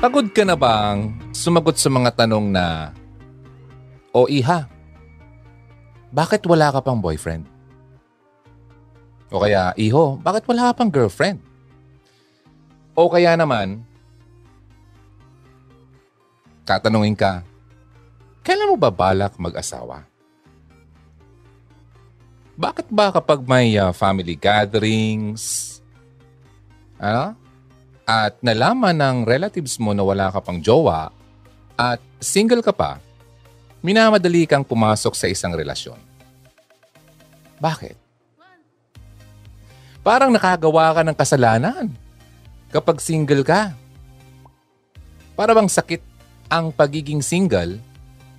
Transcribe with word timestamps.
Pagod 0.00 0.32
ka 0.32 0.42
na 0.46 0.56
bang 0.56 1.12
sumagot 1.36 1.76
sa 1.76 1.92
mga 1.92 2.24
tanong 2.24 2.48
na, 2.48 2.96
O 4.12 4.28
iha, 4.28 4.68
bakit 6.12 6.44
wala 6.44 6.68
ka 6.68 6.84
pang 6.84 7.00
boyfriend? 7.00 7.48
O 9.32 9.40
kaya, 9.40 9.72
iho, 9.80 10.20
bakit 10.20 10.44
wala 10.44 10.68
ka 10.68 10.84
pang 10.84 10.92
girlfriend? 10.92 11.40
O 12.92 13.08
kaya 13.08 13.32
naman, 13.32 13.80
tatanungin 16.68 17.16
ka, 17.16 17.40
kailan 18.44 18.68
mo 18.68 18.76
ba 18.76 18.92
balak 18.92 19.32
mag-asawa? 19.40 20.04
Bakit 22.60 22.92
ba 22.92 23.08
kapag 23.08 23.48
may 23.48 23.80
uh, 23.80 23.96
family 23.96 24.36
gatherings, 24.36 25.80
ano, 27.00 27.32
at 28.12 28.36
nalaman 28.44 28.92
ng 28.92 29.16
relatives 29.24 29.80
mo 29.80 29.96
na 29.96 30.04
wala 30.04 30.28
ka 30.28 30.44
pang 30.44 30.60
jowa 30.60 31.08
at 31.80 31.96
single 32.20 32.60
ka 32.60 32.68
pa, 32.68 33.00
minamadali 33.80 34.44
kang 34.44 34.60
pumasok 34.60 35.16
sa 35.16 35.32
isang 35.32 35.56
relasyon? 35.56 35.96
Bakit? 37.56 37.96
Parang 40.04 40.28
nakagawa 40.28 40.92
ka 40.92 41.00
ng 41.00 41.16
kasalanan 41.16 41.86
kapag 42.68 43.00
single 43.00 43.40
ka. 43.40 43.72
Para 45.32 45.56
bang 45.56 45.70
sakit 45.72 46.04
ang 46.52 46.68
pagiging 46.68 47.24
single 47.24 47.80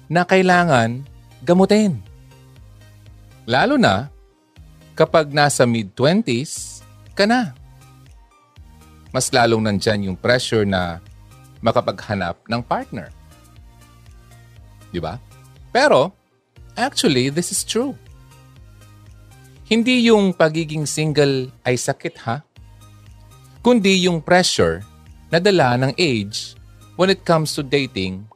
na 0.06 0.22
kailangan 0.22 1.02
gamutin. 1.42 1.98
Lalo 3.50 3.82
na 3.82 4.14
kapag 4.94 5.34
nasa 5.34 5.66
mid-20s 5.66 6.86
ka 7.18 7.26
na. 7.26 7.63
Mas 9.14 9.30
lalong 9.30 9.62
nandyan 9.62 10.10
yung 10.10 10.18
pressure 10.18 10.66
na 10.66 10.98
makapaghanap 11.62 12.42
ng 12.50 12.62
partner. 12.66 13.14
Di 14.90 14.98
ba? 14.98 15.22
Pero, 15.70 16.12
actually, 16.74 17.30
this 17.30 17.54
is 17.54 17.62
true. 17.62 17.94
Hindi 19.70 20.10
yung 20.12 20.36
pagiging 20.36 20.84
single 20.84 21.50
ay 21.64 21.80
sakit 21.80 22.16
ha? 22.28 22.44
Kundi 23.64 24.10
yung 24.10 24.20
pressure 24.20 24.84
na 25.32 25.40
dala 25.40 25.80
ng 25.80 25.96
age 25.96 26.60
when 27.00 27.08
it 27.10 27.24
comes 27.24 27.56
to 27.56 27.64
dating 27.64 28.28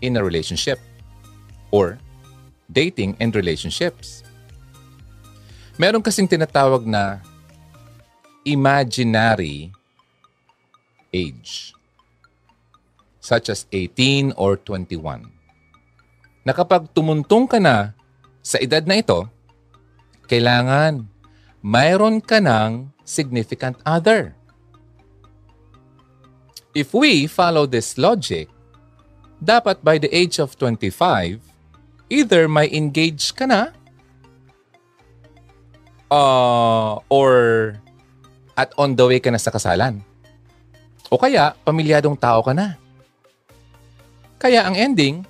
in 0.00 0.16
a 0.16 0.22
relationship 0.22 0.78
or 1.74 1.98
dating 2.70 3.18
and 3.20 3.34
relationships. 3.34 4.22
Meron 5.76 6.00
kasing 6.00 6.30
tinatawag 6.30 6.88
na 6.88 7.20
imaginary 8.46 9.74
age 11.10 11.74
such 13.18 13.50
as 13.50 13.66
18 13.74 14.38
or 14.38 14.54
21. 14.54 15.26
Na 16.46 16.54
kapag 16.54 16.94
tumuntong 16.94 17.50
ka 17.50 17.58
na 17.58 17.90
sa 18.38 18.62
edad 18.62 18.86
na 18.86 19.02
ito, 19.02 19.26
kailangan 20.30 21.10
mayroon 21.58 22.22
ka 22.22 22.38
ng 22.38 22.94
significant 23.02 23.74
other. 23.82 24.38
If 26.70 26.94
we 26.94 27.26
follow 27.26 27.66
this 27.66 27.98
logic, 27.98 28.46
dapat 29.42 29.82
by 29.82 29.98
the 29.98 30.12
age 30.14 30.38
of 30.38 30.54
25, 30.54 31.42
either 32.06 32.46
may 32.46 32.70
engage 32.70 33.34
ka 33.34 33.50
na 33.50 33.74
uh, 36.14 37.02
or 37.10 37.74
at 38.56 38.72
on 38.80 38.96
the 38.96 39.04
way 39.04 39.20
ka 39.20 39.28
na 39.28 39.38
sa 39.38 39.52
kasalan. 39.52 40.00
O 41.12 41.20
kaya, 41.20 41.54
pamilyadong 41.62 42.18
tao 42.18 42.42
ka 42.42 42.56
na. 42.56 42.74
Kaya 44.40 44.66
ang 44.66 44.74
ending, 44.74 45.22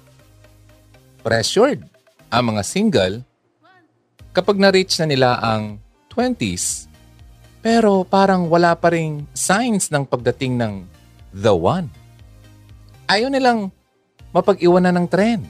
pressured 1.21 1.83
ang 2.31 2.55
mga 2.55 2.63
single 2.63 3.15
kapag 4.31 4.57
na-reach 4.63 4.95
na 5.03 5.11
nila 5.11 5.37
ang 5.43 5.83
20s 6.15 6.87
pero 7.67 8.07
parang 8.07 8.47
wala 8.47 8.79
pa 8.79 8.95
ring 8.95 9.27
signs 9.35 9.91
ng 9.91 10.07
pagdating 10.07 10.55
ng 10.55 10.87
the 11.35 11.51
one. 11.51 11.91
Ayaw 13.11 13.27
nilang 13.27 13.75
mapag-iwanan 14.31 15.03
ng 15.03 15.07
trend. 15.11 15.43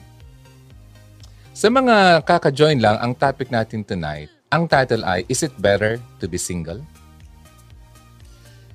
Sa 1.53 1.69
mga 1.69 2.25
kaka-join 2.25 2.81
lang, 2.81 2.97
ang 2.97 3.13
topic 3.13 3.53
natin 3.53 3.85
tonight, 3.85 4.33
ang 4.49 4.65
title 4.65 5.05
ay, 5.05 5.29
Is 5.29 5.45
it 5.45 5.53
better 5.61 6.01
to 6.17 6.25
be 6.25 6.41
single? 6.41 6.81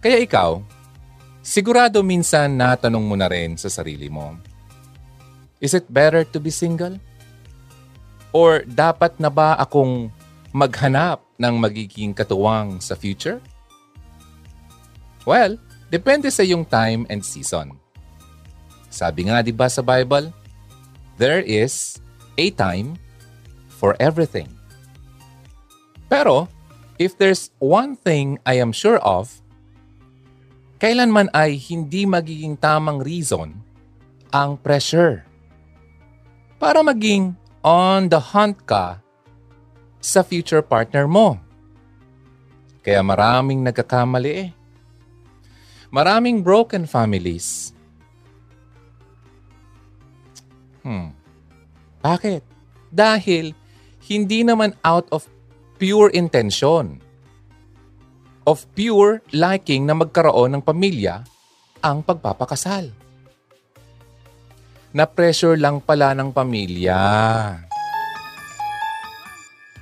Kaya 0.03 0.19
ikaw, 0.19 0.59
sigurado 1.47 2.03
minsan 2.03 2.59
natanong 2.59 3.07
mo 3.07 3.15
na 3.15 3.31
rin 3.31 3.55
sa 3.55 3.71
sarili 3.71 4.11
mo, 4.11 4.35
Is 5.63 5.79
it 5.79 5.87
better 5.87 6.27
to 6.27 6.43
be 6.43 6.51
single? 6.51 6.99
Or 8.35 8.67
dapat 8.67 9.23
na 9.23 9.31
ba 9.31 9.55
akong 9.55 10.11
maghanap 10.51 11.23
ng 11.39 11.55
magiging 11.55 12.11
katuwang 12.19 12.83
sa 12.83 12.99
future? 12.99 13.39
Well, 15.23 15.55
depende 15.87 16.35
sa 16.35 16.43
iyong 16.43 16.67
time 16.67 17.07
and 17.07 17.23
season. 17.23 17.79
Sabi 18.91 19.31
nga 19.31 19.39
'di 19.39 19.55
ba 19.55 19.71
sa 19.71 19.87
Bible, 19.87 20.35
there 21.15 21.47
is 21.47 22.03
a 22.35 22.51
time 22.51 22.99
for 23.71 23.95
everything. 24.03 24.51
Pero, 26.11 26.51
if 26.99 27.15
there's 27.23 27.55
one 27.63 27.95
thing 27.95 28.43
I 28.43 28.59
am 28.59 28.75
sure 28.75 28.99
of, 29.07 29.42
kailanman 30.83 31.31
ay 31.31 31.55
hindi 31.63 32.03
magiging 32.11 32.59
tamang 32.59 32.99
reason 32.99 33.55
ang 34.35 34.59
pressure. 34.59 35.23
Para 36.59 36.83
maging 36.83 37.39
on 37.63 38.11
the 38.11 38.19
hunt 38.19 38.59
ka 38.67 38.99
sa 40.03 40.27
future 40.27 40.59
partner 40.59 41.07
mo. 41.07 41.39
Kaya 42.83 42.99
maraming 42.99 43.63
nagkakamali 43.63 44.33
eh. 44.35 44.51
Maraming 45.95 46.43
broken 46.43 46.91
families. 46.91 47.71
Hmm. 50.83 51.15
Bakit? 52.03 52.43
Dahil 52.91 53.55
hindi 54.11 54.43
naman 54.43 54.75
out 54.83 55.07
of 55.15 55.31
pure 55.79 56.11
intention, 56.11 56.99
of 58.47 58.67
pure 58.75 59.23
liking 59.31 59.87
na 59.87 59.95
magkaroon 59.95 60.59
ng 60.59 60.63
pamilya 60.63 61.23
ang 61.83 62.03
pagpapakasal. 62.03 62.91
Na-pressure 64.93 65.57
lang 65.57 65.81
pala 65.81 66.13
ng 66.13 66.31
pamilya. 66.31 67.01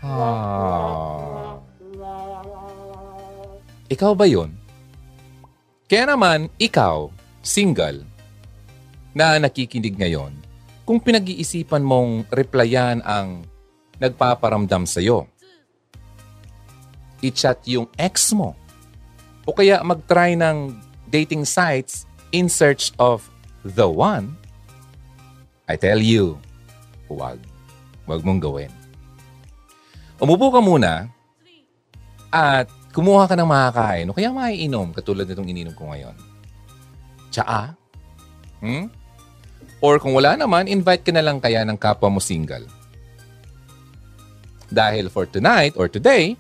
Ah. 0.00 1.58
Ikaw 3.90 4.12
ba 4.14 4.24
yon? 4.24 4.54
Kaya 5.90 6.14
naman, 6.14 6.46
ikaw, 6.62 7.10
single, 7.42 8.06
na 9.10 9.34
nakikinig 9.42 9.98
ngayon, 9.98 10.30
kung 10.86 11.02
pinag-iisipan 11.02 11.82
mong 11.82 12.30
replyan 12.30 13.02
ang 13.02 13.42
nagpaparamdam 13.98 14.86
sa'yo. 14.86 15.26
I-chat 17.20 17.60
yung 17.68 17.88
ex 18.00 18.32
mo. 18.32 18.56
O 19.44 19.52
kaya 19.52 19.80
mag-try 19.84 20.36
ng 20.36 20.76
dating 21.10 21.44
sites 21.44 22.06
in 22.32 22.48
search 22.48 22.94
of 22.96 23.28
the 23.66 23.88
one. 23.88 24.36
I 25.68 25.76
tell 25.76 26.00
you, 26.00 26.38
huwag. 27.06 27.38
Huwag 28.06 28.22
mong 28.26 28.42
gawin. 28.42 28.72
Umupo 30.20 30.52
ka 30.52 30.60
muna 30.60 31.08
at 32.30 32.68
kumuha 32.90 33.30
ka 33.30 33.34
ng 33.38 33.48
makakain 33.48 34.10
o 34.10 34.14
kaya 34.14 34.34
maiinom 34.34 34.90
katulad 34.90 35.26
nitong 35.26 35.48
ininom 35.48 35.74
ko 35.74 35.88
ngayon. 35.90 36.14
Tsaa? 37.30 37.74
Hmm? 38.60 38.90
Or 39.80 39.96
kung 39.96 40.12
wala 40.12 40.36
naman, 40.36 40.68
invite 40.68 41.08
ka 41.08 41.12
na 41.14 41.24
lang 41.24 41.40
kaya 41.40 41.64
ng 41.64 41.78
kapwa 41.80 42.12
mo 42.12 42.20
single. 42.20 42.68
Dahil 44.68 45.08
for 45.08 45.24
tonight 45.24 45.74
or 45.74 45.88
today, 45.88 46.36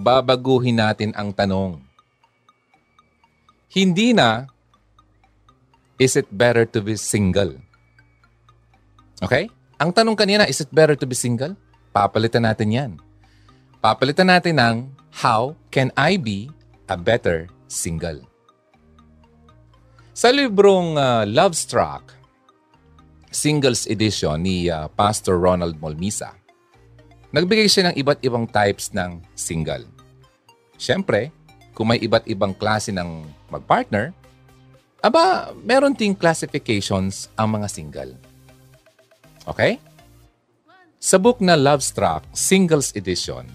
babaguhin 0.00 0.80
natin 0.80 1.12
ang 1.12 1.36
tanong. 1.36 1.78
Hindi 3.68 4.16
na, 4.16 4.48
is 6.00 6.16
it 6.16 6.26
better 6.32 6.64
to 6.64 6.80
be 6.80 6.96
single? 6.96 7.60
Okay? 9.20 9.52
Ang 9.76 9.92
tanong 9.92 10.16
kanina, 10.16 10.48
is 10.48 10.64
it 10.64 10.72
better 10.72 10.96
to 10.96 11.04
be 11.04 11.14
single? 11.14 11.54
Papalitan 11.92 12.48
natin 12.48 12.72
yan. 12.72 12.90
Papalitan 13.84 14.32
natin 14.32 14.56
ng, 14.56 14.76
how 15.12 15.52
can 15.68 15.92
I 15.94 16.16
be 16.16 16.48
a 16.88 16.96
better 16.96 17.52
single? 17.68 18.24
Sa 20.16 20.32
librong 20.32 20.96
uh, 21.00 21.24
Love 21.28 21.56
Struck, 21.56 22.12
singles 23.30 23.86
edition 23.86 24.42
ni 24.42 24.66
uh, 24.66 24.90
Pastor 24.92 25.38
Ronald 25.38 25.78
Molmisa. 25.78 26.39
Nagbigay 27.30 27.70
siya 27.70 27.90
ng 27.90 27.96
iba't 27.98 28.20
ibang 28.26 28.46
types 28.50 28.90
ng 28.90 29.22
single. 29.38 29.86
Siyempre, 30.74 31.30
kung 31.78 31.94
may 31.94 32.02
iba't 32.02 32.26
ibang 32.26 32.50
klase 32.50 32.90
ng 32.90 33.22
magpartner, 33.54 34.10
aba, 34.98 35.54
meron 35.62 35.94
ting 35.94 36.12
classifications 36.12 37.30
ang 37.38 37.54
mga 37.54 37.70
single. 37.70 38.12
Okay? 39.46 39.78
Sa 40.98 41.16
book 41.16 41.38
na 41.38 41.54
Love 41.54 41.80
Struck, 41.80 42.26
Singles 42.34 42.92
Edition, 42.98 43.46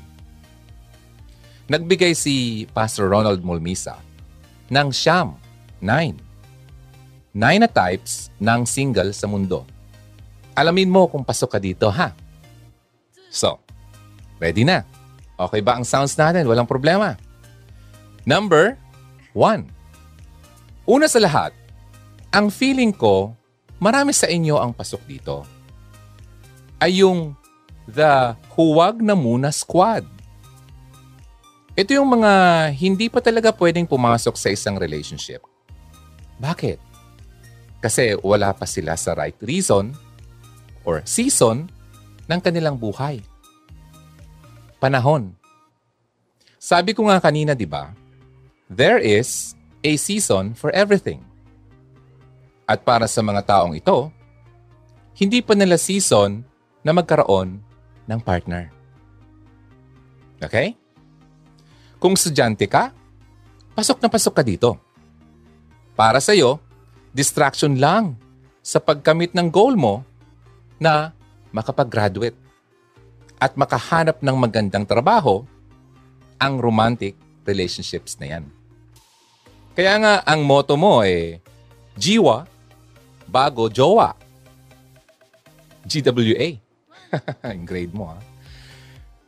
nagbigay 1.68 2.16
si 2.16 2.66
Pastor 2.72 3.12
Ronald 3.12 3.44
Mulmisa 3.44 4.00
ng 4.72 4.90
siyam, 4.90 5.36
nine. 5.84 6.18
Nine 7.36 7.68
na 7.68 7.70
types 7.70 8.32
ng 8.40 8.64
single 8.64 9.12
sa 9.12 9.28
mundo. 9.28 9.68
Alamin 10.56 10.88
mo 10.88 11.12
kung 11.12 11.28
pasok 11.28 11.60
ka 11.60 11.60
dito, 11.60 11.92
ha? 11.92 12.16
So, 13.28 13.60
ready 14.40 14.64
na. 14.68 14.84
Okay 15.36 15.60
ba 15.60 15.76
ang 15.76 15.84
sounds 15.84 16.16
natin? 16.16 16.48
Walang 16.48 16.68
problema. 16.68 17.20
Number 18.24 18.80
one. 19.36 19.68
Una 20.86 21.10
sa 21.10 21.20
lahat, 21.20 21.52
ang 22.30 22.54
feeling 22.54 22.94
ko, 22.94 23.34
marami 23.82 24.14
sa 24.14 24.30
inyo 24.30 24.56
ang 24.62 24.72
pasok 24.72 25.02
dito. 25.10 25.44
Ay 26.80 27.02
yung 27.04 27.34
the 27.90 28.34
huwag 28.54 29.02
na 29.02 29.14
muna 29.14 29.50
squad. 29.54 30.06
Ito 31.76 31.92
yung 31.92 32.08
mga 32.08 32.32
hindi 32.72 33.12
pa 33.12 33.20
talaga 33.20 33.52
pwedeng 33.52 33.84
pumasok 33.84 34.36
sa 34.40 34.48
isang 34.48 34.80
relationship. 34.80 35.44
Bakit? 36.40 36.80
Kasi 37.84 38.16
wala 38.24 38.56
pa 38.56 38.64
sila 38.64 38.96
sa 38.96 39.12
right 39.14 39.38
reason 39.44 39.92
or 40.88 41.04
season 41.04 41.68
ng 42.26 42.40
kanilang 42.40 42.80
buhay. 42.80 43.20
Panahon. 44.86 45.34
Sabi 46.62 46.94
ko 46.94 47.10
nga 47.10 47.18
kanina, 47.18 47.58
di 47.58 47.66
ba? 47.66 47.90
There 48.70 49.02
is 49.02 49.58
a 49.82 49.98
season 49.98 50.54
for 50.54 50.70
everything. 50.78 51.26
At 52.70 52.86
para 52.86 53.10
sa 53.10 53.26
mga 53.26 53.50
taong 53.50 53.74
ito, 53.74 54.14
hindi 55.18 55.42
pa 55.42 55.58
nila 55.58 55.82
season 55.82 56.46
na 56.86 56.94
magkaroon 56.94 57.58
ng 58.06 58.20
partner. 58.22 58.70
Okay? 60.38 60.78
Kung 61.98 62.14
estudyante 62.14 62.70
ka, 62.70 62.94
pasok 63.74 64.06
na 64.06 64.10
pasok 64.14 64.38
ka 64.38 64.44
dito. 64.46 64.78
Para 65.98 66.22
sa 66.22 66.38
iyo, 66.38 66.62
distraction 67.10 67.82
lang 67.82 68.22
sa 68.62 68.78
pagkamit 68.78 69.34
ng 69.34 69.50
goal 69.50 69.74
mo 69.74 70.06
na 70.78 71.10
makapag-graduate 71.50 72.45
at 73.40 73.54
makahanap 73.60 74.20
ng 74.24 74.36
magandang 74.38 74.86
trabaho 74.88 75.44
ang 76.40 76.60
romantic 76.60 77.16
relationships 77.44 78.18
na 78.20 78.38
yan. 78.38 78.44
Kaya 79.76 79.94
nga, 80.00 80.14
ang 80.24 80.44
motto 80.44 80.80
mo 80.80 81.04
eh, 81.04 81.44
jiwa, 82.00 82.48
bago, 83.28 83.68
jowa. 83.68 84.16
GWA. 85.86 86.58
Grade 87.70 87.94
mo 87.94 88.10
ha. 88.10 88.20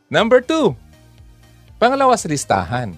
Number 0.08 0.40
two, 0.40 0.74
Pangalawa 1.78 2.18
sa 2.18 2.26
listahan, 2.26 2.98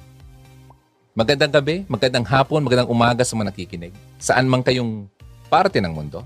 magandang 1.12 1.52
gabi, 1.52 1.84
magandang 1.92 2.24
hapon, 2.24 2.64
magandang 2.64 2.88
umaga 2.88 3.28
sa 3.28 3.36
mga 3.36 3.52
nakikinig. 3.52 3.92
Saan 4.16 4.48
man 4.48 4.64
kayong 4.64 5.04
parte 5.52 5.84
ng 5.84 5.92
mundo. 5.92 6.24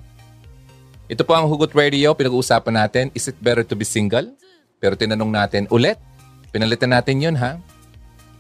Ito 1.10 1.26
po 1.26 1.34
ang 1.34 1.50
Hugot 1.50 1.74
Radio. 1.74 2.14
Pinag-uusapan 2.14 2.78
natin, 2.78 3.06
is 3.18 3.26
it 3.26 3.34
better 3.42 3.66
to 3.66 3.74
be 3.74 3.82
single? 3.82 4.30
Pero 4.84 5.00
tinanong 5.00 5.32
natin 5.32 5.64
ulit. 5.72 5.96
Pinalitan 6.52 6.92
natin 6.92 7.24
yun 7.24 7.40
ha. 7.40 7.56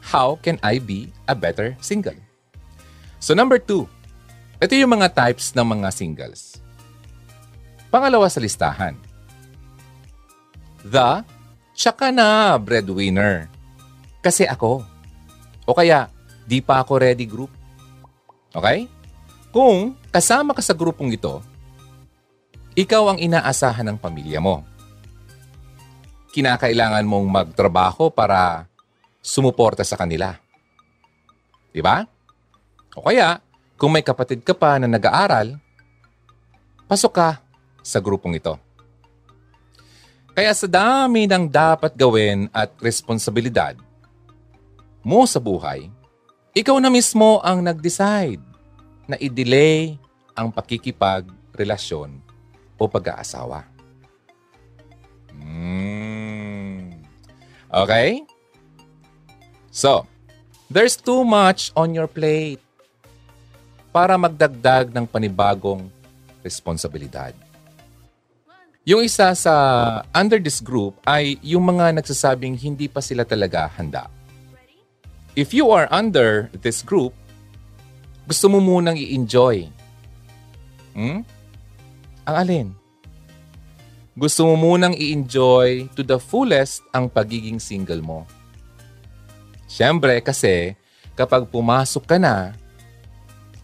How 0.03 0.35
can 0.43 0.59
I 0.59 0.83
be 0.83 1.07
a 1.23 1.31
better 1.31 1.79
single? 1.79 2.19
So 3.23 3.31
number 3.31 3.55
two, 3.55 3.87
ito 4.59 4.75
yung 4.75 4.99
mga 4.99 5.15
types 5.15 5.55
ng 5.55 5.63
mga 5.63 5.87
singles. 5.95 6.59
Pangalawa 7.87 8.27
sa 8.27 8.43
listahan. 8.43 8.99
The, 10.83 11.23
tsaka 11.71 12.11
na 12.11 12.59
breadwinner. 12.59 13.47
Kasi 14.19 14.43
ako. 14.43 14.83
O 15.63 15.71
kaya, 15.71 16.11
di 16.43 16.59
pa 16.59 16.83
ako 16.83 16.99
ready 16.99 17.23
group. 17.23 17.55
Okay? 18.51 18.91
Kung 19.55 19.95
kasama 20.11 20.51
ka 20.51 20.59
sa 20.59 20.75
grupong 20.75 21.15
ito, 21.15 21.39
ikaw 22.75 23.15
ang 23.15 23.19
inaasahan 23.23 23.87
ng 23.87 23.95
pamilya 23.95 24.43
mo. 24.43 24.67
Kinakailangan 26.33 27.05
mong 27.05 27.27
magtrabaho 27.29 28.09
para 28.09 28.65
sumuporta 29.21 29.85
sa 29.85 29.93
kanila. 29.93 30.33
Di 31.69 31.77
ba? 31.77 32.01
O 32.97 33.05
kaya, 33.05 33.37
kung 33.77 33.93
may 33.93 34.01
kapatid 34.01 34.41
ka 34.41 34.57
pa 34.57 34.81
na 34.81 34.89
nag-aaral, 34.89 35.61
pasok 36.89 37.13
ka 37.13 37.29
sa 37.85 38.01
grupong 38.01 38.37
ito. 38.37 38.57
Kaya 40.33 40.49
sa 40.57 40.65
dami 40.65 41.29
ng 41.29 41.45
dapat 41.45 41.93
gawin 41.93 42.49
at 42.49 42.73
responsibilidad, 42.81 43.77
mo 45.05 45.29
sa 45.29 45.37
buhay, 45.37 45.91
ikaw 46.57 46.77
na 46.81 46.89
mismo 46.89 47.37
ang 47.45 47.61
nag-decide 47.61 48.41
na 49.05 49.19
i-delay 49.21 49.97
ang 50.33 50.49
pakikipag-relasyon 50.49 52.17
o 52.77 52.83
pag-aasawa. 52.89 53.72
Mm. 55.43 56.97
Okay? 57.69 58.23
So, 59.69 60.07
there's 60.71 60.95
too 60.95 61.27
much 61.27 61.75
on 61.75 61.91
your 61.91 62.07
plate 62.07 62.63
para 63.93 64.17
magdagdag 64.17 64.89
ng 64.89 65.05
panibagong 65.05 65.91
responsibilidad. 66.41 67.35
Yung 68.83 69.03
isa 69.03 69.31
sa 69.35 69.53
under 70.11 70.39
this 70.39 70.59
group 70.59 70.99
ay 71.07 71.39
yung 71.39 71.63
mga 71.63 71.95
nagsasabing 71.99 72.57
hindi 72.59 72.87
pa 72.91 72.99
sila 72.99 73.23
talaga 73.23 73.69
handa 73.75 74.11
if 75.35 75.53
you 75.53 75.69
are 75.73 75.89
under 75.89 76.49
this 76.61 76.81
group, 76.85 77.13
gusto 78.29 78.49
mo 78.49 78.61
munang 78.61 78.97
i-enjoy. 78.97 79.67
Hmm? 80.93 81.25
Ang 82.29 82.35
alin? 82.37 82.67
Gusto 84.13 84.45
mo 84.45 84.53
munang 84.53 84.93
i-enjoy 84.93 85.89
to 85.97 86.05
the 86.05 86.21
fullest 86.21 86.85
ang 86.93 87.09
pagiging 87.09 87.57
single 87.57 88.05
mo. 88.05 88.29
Siyempre 89.65 90.21
kasi 90.21 90.77
kapag 91.17 91.49
pumasok 91.49 92.03
ka 92.05 92.17
na 92.21 92.53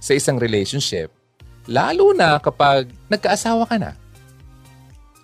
sa 0.02 0.18
isang 0.18 0.42
relationship, 0.42 1.14
lalo 1.70 2.18
na 2.18 2.42
kapag 2.42 2.90
nagkaasawa 3.06 3.70
ka 3.70 3.78
na 3.78 3.94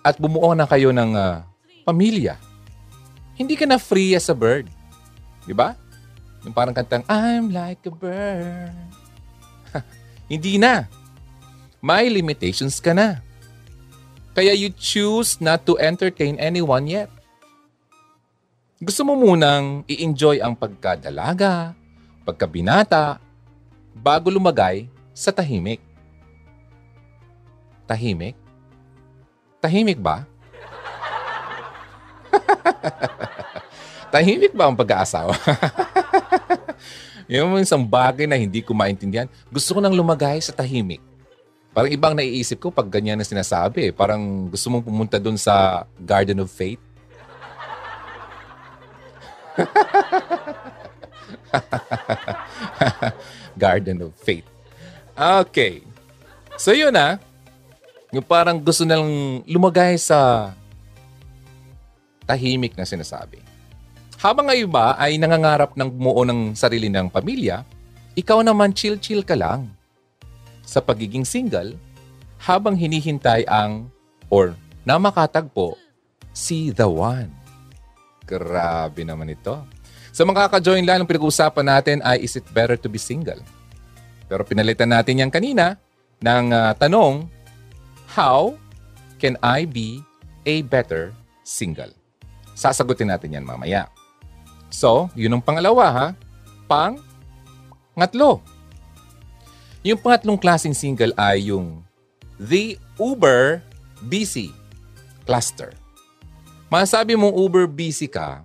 at 0.06 0.14
bumuo 0.22 0.54
na 0.54 0.62
kayo 0.70 0.94
ng 0.94 1.18
uh, 1.18 1.42
pamilya, 1.82 2.38
hindi 3.34 3.58
ka 3.58 3.66
na 3.66 3.82
free 3.82 4.14
as 4.14 4.30
a 4.30 4.36
bird. 4.38 4.70
Di 5.42 5.50
ba? 5.50 5.74
Yung 6.46 6.54
parang 6.54 6.70
kantang, 6.70 7.02
I'm 7.10 7.50
like 7.50 7.82
a 7.82 7.90
bird. 7.90 8.70
Hindi 10.30 10.62
na. 10.62 10.86
May 11.82 12.06
limitations 12.06 12.78
ka 12.78 12.94
na. 12.94 13.25
Kaya 14.36 14.52
you 14.52 14.68
choose 14.68 15.40
not 15.40 15.64
to 15.64 15.80
entertain 15.80 16.36
anyone 16.36 16.84
yet. 16.84 17.08
Gusto 18.76 19.08
mo 19.08 19.16
munang 19.16 19.80
i-enjoy 19.88 20.44
ang 20.44 20.52
pagkadalaga, 20.52 21.72
pagkabinata, 22.28 23.16
bago 23.96 24.28
lumagay 24.28 24.92
sa 25.16 25.32
tahimik. 25.32 25.80
Tahimik? 27.88 28.36
Tahimik 29.64 29.96
ba? 30.04 30.28
tahimik 34.12 34.52
ba 34.52 34.68
ang 34.68 34.76
pag-aasawa? 34.76 35.32
yung 37.32 37.56
isang 37.56 37.88
bagay 37.88 38.28
na 38.28 38.36
hindi 38.36 38.60
ko 38.60 38.76
maintindihan. 38.76 39.32
Gusto 39.48 39.72
ko 39.72 39.80
nang 39.80 39.96
lumagay 39.96 40.44
sa 40.44 40.52
tahimik. 40.52 41.00
Parang 41.76 41.92
ibang 41.92 42.16
naiisip 42.16 42.56
ko 42.56 42.72
pag 42.72 42.88
ganyan 42.88 43.20
na 43.20 43.28
sinasabi. 43.28 43.92
Parang 43.92 44.48
gusto 44.48 44.72
mong 44.72 44.88
pumunta 44.88 45.20
dun 45.20 45.36
sa 45.36 45.84
Garden 46.00 46.40
of 46.40 46.48
Faith. 46.48 46.80
Garden 53.60 54.08
of 54.08 54.16
Faith. 54.16 54.48
Okay. 55.12 55.84
So 56.56 56.72
yun 56.72 56.96
na. 56.96 57.20
Yung 58.08 58.24
parang 58.24 58.56
gusto 58.56 58.88
nalang 58.88 59.44
lumagay 59.44 60.00
sa 60.00 60.56
tahimik 62.24 62.72
na 62.72 62.88
sinasabi. 62.88 63.44
Habang 64.16 64.48
ang 64.48 64.56
iba 64.56 64.96
ay 64.96 65.20
nangangarap 65.20 65.76
ng 65.76 65.92
bumuo 65.92 66.24
ng 66.24 66.56
sarili 66.56 66.88
ng 66.88 67.12
pamilya, 67.12 67.68
ikaw 68.16 68.40
naman 68.40 68.72
chill-chill 68.72 69.20
ka 69.20 69.36
lang 69.36 69.75
sa 70.66 70.82
pagiging 70.82 71.22
single 71.22 71.78
habang 72.42 72.74
hinihintay 72.74 73.46
ang 73.46 73.88
or 74.28 74.58
na 74.82 74.98
makatagpo 74.98 75.78
si 76.34 76.74
the 76.74 76.84
one. 76.84 77.30
Grabe 78.26 79.06
naman 79.06 79.30
ito. 79.30 79.62
Sa 80.10 80.26
mga 80.26 80.50
kaka-join 80.50 80.82
lang, 80.82 81.04
ang 81.04 81.08
pinag-uusapan 81.08 81.66
natin 81.66 81.98
ay 82.02 82.26
is 82.26 82.34
it 82.34 82.44
better 82.50 82.74
to 82.74 82.90
be 82.90 82.98
single? 82.98 83.38
Pero 84.26 84.42
pinalitan 84.42 84.90
natin 84.90 85.22
yan 85.22 85.30
kanina 85.30 85.78
ng 86.18 86.50
uh, 86.50 86.72
tanong, 86.74 87.30
How 88.16 88.54
can 89.18 89.34
I 89.42 89.66
be 89.66 90.00
a 90.46 90.62
better 90.62 91.12
single? 91.42 91.90
Sasagutin 92.56 93.12
natin 93.12 93.36
yan 93.36 93.44
mamaya. 93.44 93.90
So, 94.72 95.12
yun 95.18 95.36
ang 95.36 95.44
pangalawa 95.44 95.84
ha. 95.92 96.08
Pang 96.64 96.96
ngatlo. 97.98 98.40
Yung 99.86 100.02
pangatlong 100.02 100.34
klaseng 100.34 100.74
single 100.74 101.14
ay 101.14 101.54
yung 101.54 101.78
the 102.42 102.74
Uber 102.98 103.62
busy 104.10 104.50
cluster. 105.22 105.70
Masabi 106.66 107.14
mong 107.14 107.30
Uber 107.30 107.70
busy 107.70 108.10
ka 108.10 108.42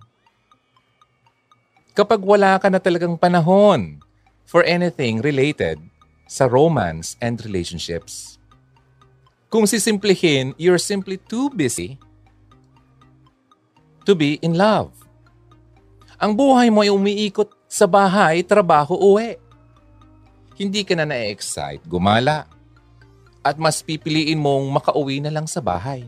kapag 1.98 2.22
wala 2.22 2.62
ka 2.62 2.70
na 2.70 2.78
talagang 2.78 3.18
panahon 3.18 3.98
for 4.46 4.62
anything 4.70 5.18
related 5.26 5.82
sa 6.30 6.46
romance 6.46 7.18
and 7.18 7.42
relationships. 7.42 8.38
Kung 9.50 9.66
sisimplihin, 9.66 10.54
you're 10.62 10.78
simply 10.78 11.18
too 11.26 11.50
busy 11.58 11.98
to 14.06 14.14
be 14.14 14.38
in 14.46 14.54
love. 14.54 14.94
Ang 16.22 16.38
buhay 16.38 16.70
mo 16.70 16.86
ay 16.86 16.94
umiikot 16.94 17.50
sa 17.66 17.90
bahay, 17.90 18.46
trabaho, 18.46 18.94
uwi. 18.94 19.41
Hindi 20.62 20.86
ka 20.86 20.94
na 20.94 21.10
na-excite, 21.10 21.82
gumala. 21.90 22.46
At 23.42 23.58
mas 23.58 23.82
pipiliin 23.82 24.38
mong 24.38 24.70
makauwi 24.70 25.18
na 25.18 25.34
lang 25.34 25.50
sa 25.50 25.58
bahay. 25.58 26.06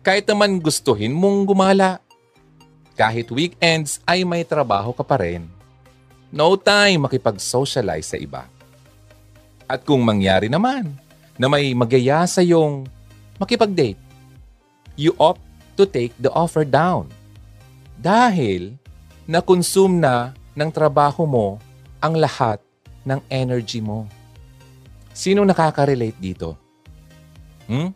Kahit 0.00 0.24
naman 0.24 0.56
gustuhin 0.56 1.12
mong 1.12 1.44
gumala, 1.44 2.00
kahit 2.96 3.28
weekends 3.28 4.00
ay 4.08 4.24
may 4.24 4.40
trabaho 4.40 4.96
ka 4.96 5.04
pa 5.04 5.20
rin. 5.20 5.44
No 6.32 6.56
time 6.56 7.04
makipag-socialize 7.04 8.08
sa 8.08 8.16
iba. 8.16 8.48
At 9.68 9.84
kung 9.84 10.00
mangyari 10.00 10.48
naman 10.48 10.96
na 11.36 11.44
may 11.52 11.76
magyaya 11.76 12.24
sa 12.24 12.40
yung 12.40 12.88
makipag-date, 13.36 14.00
you 14.96 15.12
opt 15.20 15.44
to 15.76 15.84
take 15.84 16.16
the 16.16 16.32
offer 16.32 16.64
down. 16.64 17.12
Dahil 18.00 18.80
na-consume 19.28 20.00
na 20.00 20.32
ng 20.56 20.72
trabaho 20.72 21.28
mo 21.28 21.60
ang 22.00 22.16
lahat 22.16 22.64
ng 23.04 23.20
energy 23.32 23.80
mo. 23.80 24.04
Sino 25.10 25.44
nakaka-relate 25.44 26.18
dito? 26.20 26.56
Hmm? 27.66 27.92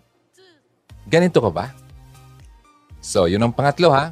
Ganito 1.04 1.40
ka 1.40 1.50
ba? 1.52 1.66
So, 3.04 3.28
yun 3.28 3.44
ang 3.44 3.52
pangatlo 3.52 3.92
ha. 3.92 4.10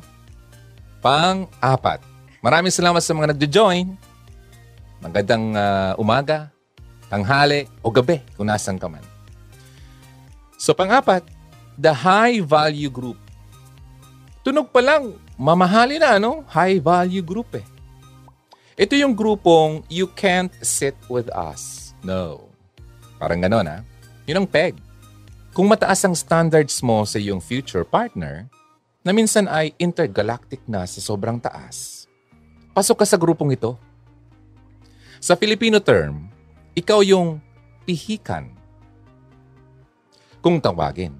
Pang-apat. 1.00 2.04
Maraming 2.44 2.74
salamat 2.74 3.00
sa 3.00 3.16
mga 3.16 3.32
nagjo-join. 3.32 3.96
Magandang 5.02 5.56
uh, 5.56 5.98
umaga, 5.98 6.52
tanghali, 7.10 7.66
o 7.82 7.90
gabi 7.90 8.22
kung 8.36 8.46
nasan 8.46 8.78
ka 8.78 8.86
man. 8.86 9.02
So, 10.60 10.76
pang-apat, 10.76 11.26
the 11.74 11.90
high 11.90 12.38
value 12.38 12.92
group. 12.92 13.18
Tunog 14.46 14.70
pa 14.70 14.78
lang, 14.78 15.18
mamahali 15.34 15.98
na, 15.98 16.22
ano? 16.22 16.46
High 16.46 16.78
value 16.78 17.24
group 17.24 17.50
eh. 17.58 17.66
Ito 18.72 18.96
yung 18.96 19.12
grupong 19.12 19.84
you 19.92 20.08
can't 20.16 20.52
sit 20.64 20.96
with 21.12 21.28
us. 21.36 21.92
No. 22.00 22.48
Parang 23.20 23.44
ganon 23.44 23.68
ha. 23.68 23.84
Yun 24.24 24.44
ang 24.44 24.48
peg. 24.48 24.80
Kung 25.52 25.68
mataas 25.68 26.00
ang 26.08 26.16
standards 26.16 26.80
mo 26.80 27.04
sa 27.04 27.20
iyong 27.20 27.44
future 27.44 27.84
partner, 27.84 28.48
na 29.02 29.10
minsan 29.10 29.50
ay 29.50 29.74
intergalactic 29.76 30.62
na 30.64 30.86
sa 30.86 31.02
sobrang 31.02 31.36
taas. 31.36 32.06
Pasok 32.72 33.02
ka 33.02 33.06
sa 33.06 33.20
grupong 33.20 33.52
ito. 33.52 33.76
Sa 35.20 35.36
Filipino 35.36 35.76
term, 35.82 36.30
ikaw 36.72 37.04
yung 37.04 37.42
pihikan. 37.84 38.48
Kung 40.40 40.58
tawagin. 40.58 41.14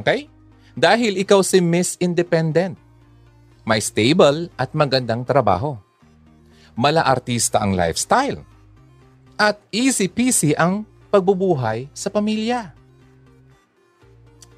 Okay? 0.00 0.26
Dahil 0.74 1.20
ikaw 1.20 1.44
si 1.44 1.62
Miss 1.62 1.94
Independent. 2.02 2.76
May 3.62 3.78
stable 3.78 4.50
at 4.58 4.74
magandang 4.74 5.22
trabaho. 5.22 5.78
Mala 6.74 7.04
artista 7.04 7.60
ang 7.60 7.76
lifestyle. 7.76 8.44
At 9.36 9.60
easy 9.72 10.08
peasy 10.08 10.56
ang 10.56 10.88
pagbubuhay 11.12 11.92
sa 11.92 12.08
pamilya 12.08 12.82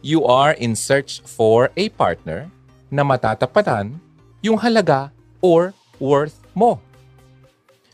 you 0.04 0.20
are 0.28 0.52
in 0.60 0.76
search 0.76 1.24
for 1.24 1.72
a 1.80 1.88
partner 1.96 2.52
na 2.92 3.00
matatapatan 3.00 3.96
yung 4.44 4.60
halaga 4.60 5.08
or 5.40 5.72
worth 5.96 6.36
mo. 6.52 6.76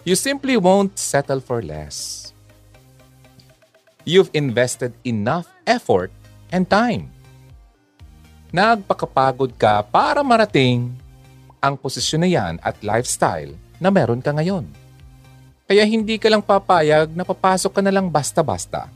You 0.03 0.19
simply 0.19 0.59
won't 0.59 0.99
settle 0.99 1.39
for 1.39 1.63
less. 1.63 2.27
You've 4.03 4.35
invested 4.35 4.91
enough 5.07 5.47
effort 5.63 6.11
and 6.51 6.67
time. 6.67 7.15
Nagpakapagod 8.51 9.55
ka 9.55 9.87
para 9.87 10.27
marating 10.27 10.91
ang 11.63 11.79
posisyon 11.79 12.27
na 12.27 12.31
yan 12.35 12.55
at 12.67 12.75
lifestyle 12.83 13.55
na 13.81 13.89
meron 13.89 14.21
ka 14.21 14.31
ngayon. 14.31 14.69
Kaya 15.65 15.83
hindi 15.89 16.21
ka 16.21 16.29
lang 16.29 16.45
papayag 16.45 17.17
na 17.17 17.25
papasok 17.25 17.73
ka 17.79 17.81
na 17.81 17.91
lang 17.91 18.13
basta-basta 18.13 18.93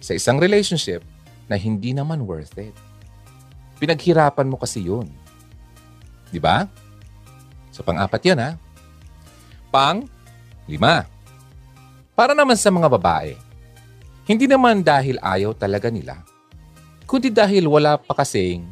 sa 0.00 0.12
isang 0.16 0.40
relationship 0.40 1.04
na 1.46 1.60
hindi 1.60 1.92
naman 1.92 2.24
worth 2.24 2.56
it. 2.56 2.74
Pinaghirapan 3.76 4.48
mo 4.48 4.56
kasi 4.56 4.88
yun. 4.88 5.10
Di 6.32 6.40
ba? 6.40 6.64
So, 7.74 7.84
pang-apat 7.84 8.22
yun, 8.24 8.40
ha? 8.40 8.56
Pang, 9.68 10.08
lima. 10.64 11.04
Para 12.16 12.32
naman 12.32 12.56
sa 12.56 12.70
mga 12.72 12.88
babae, 12.88 13.34
hindi 14.28 14.46
naman 14.46 14.84
dahil 14.86 15.18
ayaw 15.18 15.52
talaga 15.58 15.90
nila, 15.90 16.22
kundi 17.10 17.32
dahil 17.32 17.66
wala 17.66 17.98
pa 17.98 18.14
kasing 18.14 18.62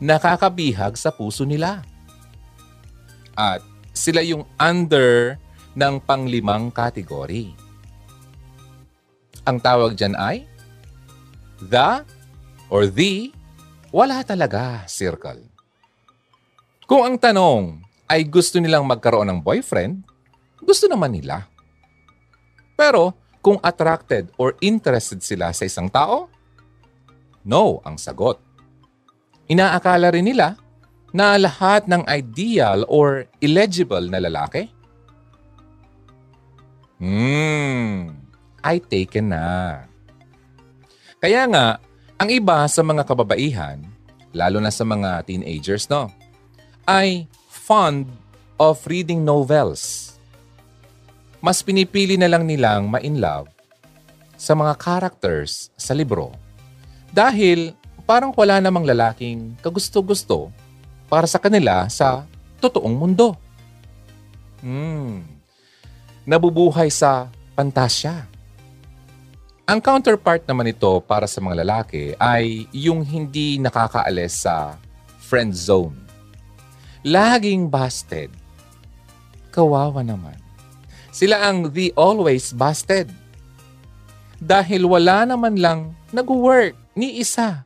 nakakabihag 0.00 0.96
sa 0.96 1.12
puso 1.12 1.44
nila. 1.44 1.84
At 3.36 3.60
sila 3.94 4.20
yung 4.26 4.42
under 4.58 5.38
ng 5.78 6.02
panglimang 6.02 6.74
kategory. 6.74 7.54
Ang 9.46 9.62
tawag 9.62 9.94
dyan 9.94 10.18
ay 10.18 10.42
the 11.62 12.02
or 12.68 12.90
the, 12.90 13.30
wala 13.94 14.26
talaga 14.26 14.82
circle. 14.90 15.38
Kung 16.84 17.06
ang 17.06 17.16
tanong 17.16 17.80
ay 18.10 18.26
gusto 18.26 18.58
nilang 18.58 18.84
magkaroon 18.84 19.30
ng 19.30 19.40
boyfriend, 19.40 20.02
gusto 20.60 20.90
naman 20.90 21.14
nila. 21.14 21.46
Pero 22.74 23.14
kung 23.44 23.60
attracted 23.62 24.32
or 24.40 24.58
interested 24.64 25.22
sila 25.22 25.54
sa 25.54 25.68
isang 25.68 25.86
tao, 25.86 26.26
no 27.44 27.78
ang 27.86 28.00
sagot. 28.00 28.40
Inaakala 29.46 30.08
rin 30.08 30.24
nila 30.24 30.56
na 31.14 31.38
lahat 31.38 31.86
ng 31.86 32.02
ideal 32.10 32.82
or 32.90 33.30
eligible 33.38 34.02
na 34.10 34.18
lalaki, 34.18 34.66
hmm, 36.98 38.10
ay 38.66 38.82
taken 38.82 39.30
na. 39.30 39.86
Kaya 41.22 41.46
nga, 41.46 41.78
ang 42.18 42.28
iba 42.34 42.66
sa 42.66 42.82
mga 42.82 43.06
kababaihan, 43.06 43.78
lalo 44.34 44.58
na 44.58 44.74
sa 44.74 44.82
mga 44.82 45.22
teenagers, 45.22 45.86
no, 45.86 46.10
ay 46.82 47.30
fond 47.46 48.10
of 48.58 48.82
reading 48.90 49.22
novels. 49.22 50.18
Mas 51.38 51.62
pinipili 51.62 52.18
na 52.18 52.26
lang 52.26 52.42
nilang 52.42 52.90
ma-in 52.90 53.22
love 53.22 53.46
sa 54.34 54.58
mga 54.58 54.74
characters 54.82 55.70
sa 55.78 55.94
libro. 55.94 56.34
Dahil 57.14 57.70
parang 58.02 58.34
wala 58.34 58.58
namang 58.58 58.82
lalaking 58.82 59.54
kagusto-gusto 59.62 60.50
para 61.14 61.30
sa 61.30 61.38
kanila 61.38 61.86
sa 61.86 62.26
totoong 62.58 62.98
mundo. 62.98 63.38
Hmm. 64.58 65.22
Nabubuhay 66.26 66.90
sa 66.90 67.30
pantasya. 67.54 68.26
Ang 69.62 69.78
counterpart 69.78 70.42
naman 70.50 70.74
ito 70.74 70.98
para 71.06 71.30
sa 71.30 71.38
mga 71.38 71.62
lalaki 71.62 72.18
ay 72.18 72.66
yung 72.74 73.06
hindi 73.06 73.62
nakakaalis 73.62 74.42
sa 74.42 74.74
friend 75.22 75.54
zone. 75.54 75.94
Laging 77.06 77.70
busted. 77.70 78.34
Kawawa 79.54 80.02
naman. 80.02 80.34
Sila 81.14 81.46
ang 81.46 81.70
the 81.70 81.94
always 81.94 82.50
busted. 82.50 83.06
Dahil 84.42 84.82
wala 84.82 85.22
naman 85.30 85.62
lang 85.62 85.94
nag-work 86.10 86.74
ni 86.98 87.22
isa 87.22 87.62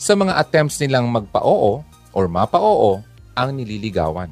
sa 0.00 0.12
mga 0.16 0.32
attempts 0.40 0.80
nilang 0.80 1.12
magpa-oo 1.12 1.84
or 2.18 2.26
mapa-oo 2.26 2.98
ang 3.38 3.54
nililigawan. 3.54 4.26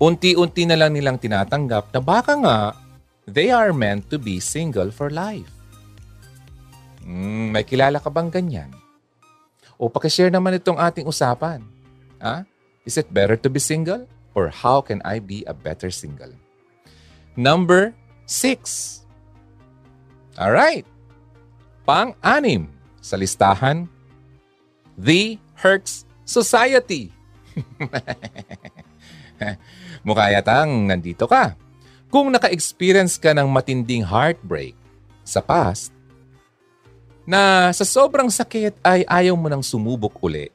Unti-unti 0.00 0.64
na 0.64 0.80
lang 0.80 0.96
nilang 0.96 1.20
tinatanggap 1.20 1.92
na 1.92 2.00
baka 2.00 2.32
nga 2.40 2.58
They 3.28 3.52
are 3.52 3.76
meant 3.76 4.08
to 4.08 4.16
be 4.16 4.40
single 4.40 4.88
for 4.88 5.12
life. 5.12 5.52
Mm, 7.04 7.52
may 7.52 7.60
kilala 7.60 8.00
ka 8.00 8.08
bang 8.08 8.32
ganyan? 8.32 8.72
O 9.76 9.92
pakishare 9.92 10.32
naman 10.32 10.56
itong 10.56 10.80
ating 10.80 11.04
usapan. 11.04 11.60
Ha? 12.24 12.48
Is 12.88 12.96
it 12.96 13.12
better 13.12 13.36
to 13.36 13.52
be 13.52 13.60
single? 13.60 14.08
Or 14.32 14.48
how 14.48 14.80
can 14.80 15.04
I 15.04 15.20
be 15.20 15.44
a 15.44 15.52
better 15.52 15.92
single? 15.92 16.32
Number 17.36 17.92
Six. 18.28 19.00
Alright. 20.36 20.84
Pang-anim 21.88 22.68
sa 23.00 23.16
listahan, 23.16 23.88
The 25.00 25.40
Hertz 25.56 26.07
Society. 26.28 27.08
Mukha 30.04 30.28
yatang 30.28 30.84
nandito 30.84 31.24
ka. 31.24 31.56
Kung 32.12 32.28
naka-experience 32.28 33.16
ka 33.16 33.32
ng 33.32 33.48
matinding 33.48 34.04
heartbreak 34.04 34.76
sa 35.24 35.40
past, 35.40 35.88
na 37.24 37.72
sa 37.72 37.84
sobrang 37.84 38.28
sakit 38.28 38.76
ay 38.84 39.08
ayaw 39.08 39.36
mo 39.36 39.48
nang 39.48 39.64
sumubok 39.64 40.20
uli, 40.20 40.52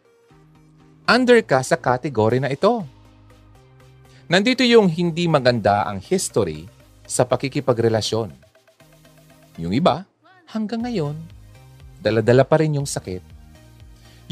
under 1.09 1.41
ka 1.41 1.61
sa 1.65 1.73
kategory 1.73 2.37
na 2.37 2.53
ito. 2.53 2.85
Nandito 4.29 4.61
yung 4.61 4.89
hindi 4.89 5.25
maganda 5.25 5.89
ang 5.89 5.97
history 5.97 6.69
sa 7.05 7.25
pakikipagrelasyon. 7.25 8.29
Yung 9.57 9.73
iba, 9.73 10.05
hanggang 10.49 10.85
ngayon, 10.85 11.17
daladala 12.01 12.45
pa 12.45 12.61
rin 12.61 12.77
yung 12.77 12.89
sakit. 12.89 13.32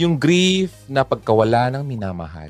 Yung 0.01 0.17
grief 0.17 0.73
na 0.89 1.05
pagkawala 1.05 1.69
ng 1.69 1.85
minamahal. 1.85 2.49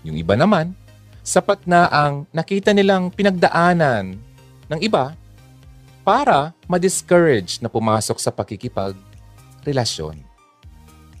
Yung 0.00 0.16
iba 0.16 0.32
naman, 0.32 0.72
sapat 1.20 1.68
na 1.68 1.92
ang 1.92 2.24
nakita 2.32 2.72
nilang 2.72 3.12
pinagdaanan 3.12 4.16
ng 4.72 4.80
iba 4.80 5.12
para 6.00 6.56
ma-discourage 6.64 7.60
na 7.60 7.68
pumasok 7.68 8.16
sa 8.16 8.32
pakikipag-relasyon. 8.32 10.16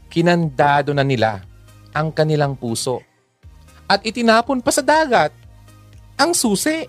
Kinandado 0.08 0.96
na 0.96 1.04
nila 1.04 1.44
ang 1.92 2.08
kanilang 2.08 2.56
puso 2.56 3.04
at 3.84 4.00
itinapon 4.00 4.64
pa 4.64 4.72
sa 4.72 4.80
dagat 4.80 5.28
ang 6.16 6.32
susi. 6.32 6.88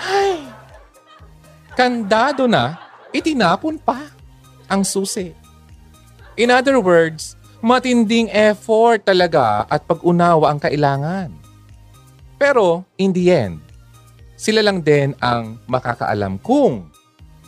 Ay, 0.00 0.48
kandado 1.76 2.48
na, 2.48 2.80
itinapon 3.12 3.76
pa 3.76 4.21
ang 4.72 4.88
susi. 4.88 5.36
In 6.40 6.48
other 6.48 6.80
words, 6.80 7.36
matinding 7.60 8.32
effort 8.32 9.04
talaga 9.04 9.68
at 9.68 9.84
pag-unawa 9.84 10.48
ang 10.48 10.60
kailangan. 10.64 11.28
Pero 12.40 12.88
in 12.96 13.12
the 13.12 13.28
end, 13.28 13.60
sila 14.34 14.64
lang 14.64 14.80
din 14.80 15.12
ang 15.20 15.60
makakaalam 15.68 16.40
kung 16.40 16.88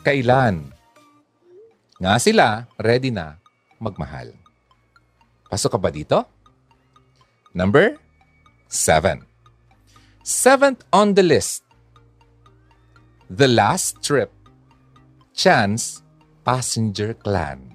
kailan 0.04 0.68
nga 1.98 2.20
sila 2.20 2.68
ready 2.76 3.08
na 3.08 3.40
magmahal. 3.80 4.36
Pasok 5.48 5.74
ka 5.74 5.78
ba 5.80 5.88
dito? 5.88 6.28
Number 7.56 7.96
seven. 8.68 9.24
Seventh 10.20 10.84
on 10.92 11.16
the 11.16 11.24
list. 11.24 11.64
The 13.32 13.48
last 13.48 14.04
trip. 14.04 14.28
Chance 15.34 16.03
Passenger 16.44 17.16
Clan. 17.16 17.72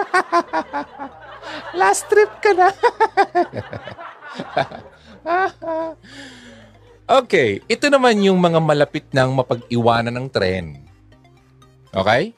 last 1.80 2.06
trip 2.06 2.30
ka 2.38 2.54
na. 2.54 2.68
Okay, 7.10 7.58
ito 7.66 7.90
naman 7.90 8.22
yung 8.22 8.38
mga 8.38 8.62
malapit 8.62 9.02
ng 9.10 9.34
mapag-iwanan 9.34 10.14
ng 10.14 10.30
tren. 10.30 10.78
Okay? 11.90 12.30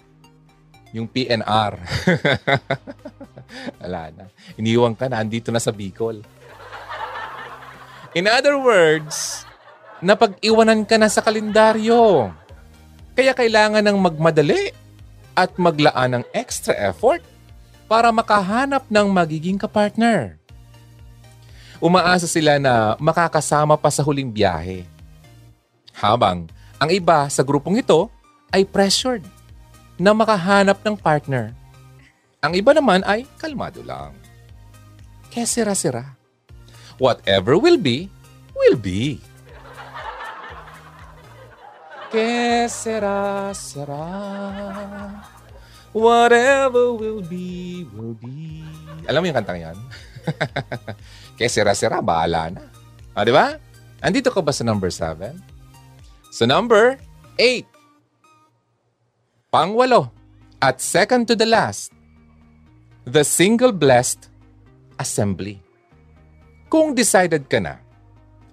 Yung 0.97 1.05
PNR. 1.05 1.77
Wala 3.85 4.03
na. 4.17 4.25
Iniwan 4.57 4.97
ka 4.97 5.13
na, 5.13 5.21
andito 5.21 5.53
na 5.53 5.61
sa 5.61 5.77
Bicol. 5.77 6.25
In 8.17 8.25
other 8.25 8.57
words, 8.57 9.45
napag-iwanan 10.01 10.89
ka 10.89 10.97
na 10.97 11.13
sa 11.13 11.21
kalendaryo. 11.21 12.33
Kaya 13.13 13.37
kailangan 13.37 13.85
ng 13.85 13.99
magmadali 13.99 14.73
at 15.37 15.53
maglaan 15.61 16.21
ng 16.21 16.25
extra 16.33 16.73
effort 16.77 17.21
para 17.89 18.09
makahanap 18.09 18.89
ng 18.89 19.07
magiging 19.13 19.61
kapartner 19.61 20.41
umaasa 21.83 22.31
sila 22.31 22.63
na 22.63 22.95
makakasama 23.03 23.75
pa 23.75 23.91
sa 23.91 24.07
huling 24.07 24.31
biyahe. 24.31 24.87
Habang 25.91 26.47
ang 26.79 26.91
iba 26.95 27.27
sa 27.27 27.43
grupong 27.43 27.83
ito 27.83 28.07
ay 28.55 28.63
pressured 28.63 29.27
na 29.99 30.15
makahanap 30.15 30.79
ng 30.87 30.95
partner. 30.95 31.51
Ang 32.39 32.55
iba 32.55 32.71
naman 32.71 33.03
ay 33.03 33.27
kalmado 33.35 33.83
lang. 33.83 34.15
Kaya 35.35 35.43
sira-sira. 35.43 36.15
Whatever 37.03 37.59
will 37.59 37.79
be, 37.79 38.07
will 38.55 38.79
be. 38.79 39.19
Que 42.13 42.69
sera, 42.69 43.49
sera. 43.57 44.05
Whatever 45.97 46.93
will 46.93 47.25
be, 47.25 47.89
will 47.89 48.13
be. 48.21 48.61
Alam 49.09 49.25
mo 49.25 49.27
yung 49.33 49.39
kantang 49.41 49.65
yan? 49.65 49.77
Kaya 51.41 51.49
sira-sira, 51.49 52.05
bahala 52.05 52.53
na. 52.53 52.69
O, 53.17 53.25
di 53.25 53.33
ba? 53.33 53.57
Andito 54.05 54.29
ka 54.29 54.45
ba 54.45 54.53
sa 54.53 54.61
number 54.61 54.93
7? 54.93 55.41
Sa 56.29 56.45
number 56.45 57.01
8. 57.41 57.65
Pangwalo. 59.49 60.13
At 60.61 60.85
second 60.85 61.33
to 61.33 61.35
the 61.35 61.49
last. 61.49 61.97
The 63.09 63.25
Single 63.25 63.73
Blessed 63.73 64.29
Assembly. 65.01 65.65
Kung 66.69 66.93
decided 66.93 67.49
ka 67.49 67.57
na, 67.57 67.81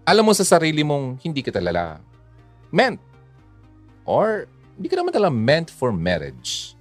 alam 0.08 0.24
mo 0.24 0.32
sa 0.32 0.48
sarili 0.48 0.80
mong 0.80 1.20
hindi 1.28 1.44
ka 1.44 1.52
talala 1.52 2.00
meant 2.72 3.09
or 4.10 4.50
hindi 4.74 4.90
ka 4.90 4.98
naman 4.98 5.14
talaga 5.14 5.30
meant 5.30 5.70
for 5.70 5.94
marriage 5.94 6.74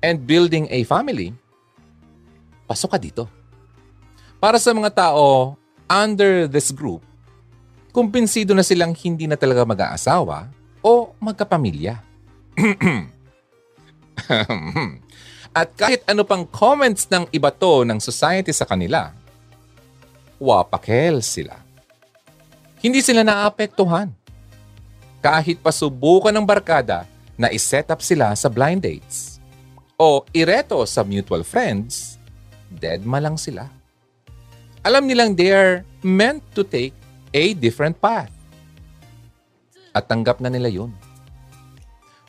and 0.00 0.24
building 0.24 0.64
a 0.72 0.80
family, 0.88 1.36
pasok 2.64 2.96
ka 2.96 2.98
dito. 2.98 3.28
Para 4.40 4.56
sa 4.56 4.72
mga 4.72 4.94
tao 4.96 5.58
under 5.90 6.48
this 6.48 6.72
group, 6.72 7.04
kumpinsido 7.92 8.56
na 8.56 8.64
silang 8.64 8.96
hindi 8.96 9.28
na 9.28 9.36
talaga 9.36 9.68
mag-aasawa 9.68 10.48
o 10.80 11.12
magkapamilya. 11.20 12.00
At 15.58 15.74
kahit 15.74 16.06
ano 16.06 16.22
pang 16.22 16.46
comments 16.46 17.10
ng 17.10 17.26
iba 17.34 17.50
to 17.50 17.82
ng 17.82 17.98
society 17.98 18.54
sa 18.54 18.62
kanila, 18.62 19.10
wapakel 20.38 21.18
sila. 21.18 21.58
Hindi 22.78 23.02
sila 23.02 23.26
naapektuhan. 23.26 24.14
Kahit 25.18 25.58
pasubukan 25.62 26.30
ng 26.34 26.46
barkada 26.46 27.04
na 27.34 27.50
iset 27.50 27.90
up 27.90 28.02
sila 28.02 28.34
sa 28.38 28.46
blind 28.46 28.86
dates 28.86 29.42
o 29.98 30.22
ireto 30.30 30.78
sa 30.86 31.02
mutual 31.02 31.42
friends, 31.42 32.18
dead 32.70 33.02
ma 33.02 33.18
lang 33.18 33.34
sila 33.34 33.78
alam 34.88 35.04
nilang 35.04 35.34
they 35.34 35.50
are 35.50 35.82
meant 36.00 36.40
to 36.54 36.62
take 36.62 36.94
a 37.34 37.52
different 37.52 37.98
path. 37.98 38.30
At 39.92 40.06
tanggap 40.06 40.38
na 40.38 40.48
nila 40.48 40.70
yun. 40.70 40.94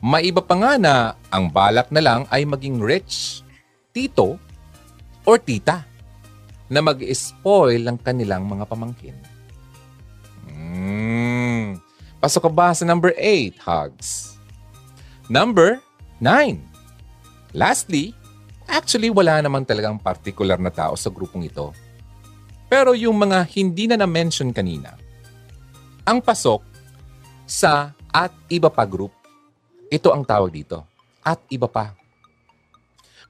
Maiba 0.00 0.44
pa 0.44 0.56
nga 0.60 0.72
na 0.80 0.94
ang 1.28 1.48
balak 1.52 1.92
na 1.92 2.04
lang 2.04 2.20
ay 2.32 2.48
maging 2.48 2.80
rich, 2.80 3.44
tito, 3.96 4.40
or 5.28 5.36
tita 5.36 5.84
na 6.68 6.80
mag-spoil 6.80 7.80
ng 7.84 7.96
kanilang 8.00 8.48
mga 8.48 8.64
pamangkin. 8.64 9.16
Mm. 10.48 11.80
Pasok 12.20 12.46
ka 12.46 12.50
ba 12.52 12.68
sa 12.76 12.84
number 12.84 13.16
8, 13.16 13.56
Hugs? 13.64 14.36
Number 15.26 15.80
9. 16.20 16.60
Lastly, 17.56 18.12
actually 18.68 19.08
wala 19.08 19.40
namang 19.40 19.64
talagang 19.64 19.96
particular 19.96 20.60
na 20.60 20.70
tao 20.70 20.94
sa 20.94 21.08
grupong 21.08 21.48
ito 21.48 21.72
pero 22.70 22.94
yung 22.94 23.18
mga 23.18 23.42
hindi 23.58 23.90
na 23.90 23.98
na-mention 23.98 24.54
kanina, 24.54 24.94
ang 26.06 26.22
pasok 26.22 26.62
sa 27.42 27.90
at 28.14 28.30
iba 28.46 28.70
pa 28.70 28.86
group, 28.86 29.10
ito 29.90 30.14
ang 30.14 30.22
tawag 30.22 30.54
dito. 30.54 30.86
At 31.18 31.42
iba 31.50 31.66
pa. 31.66 31.98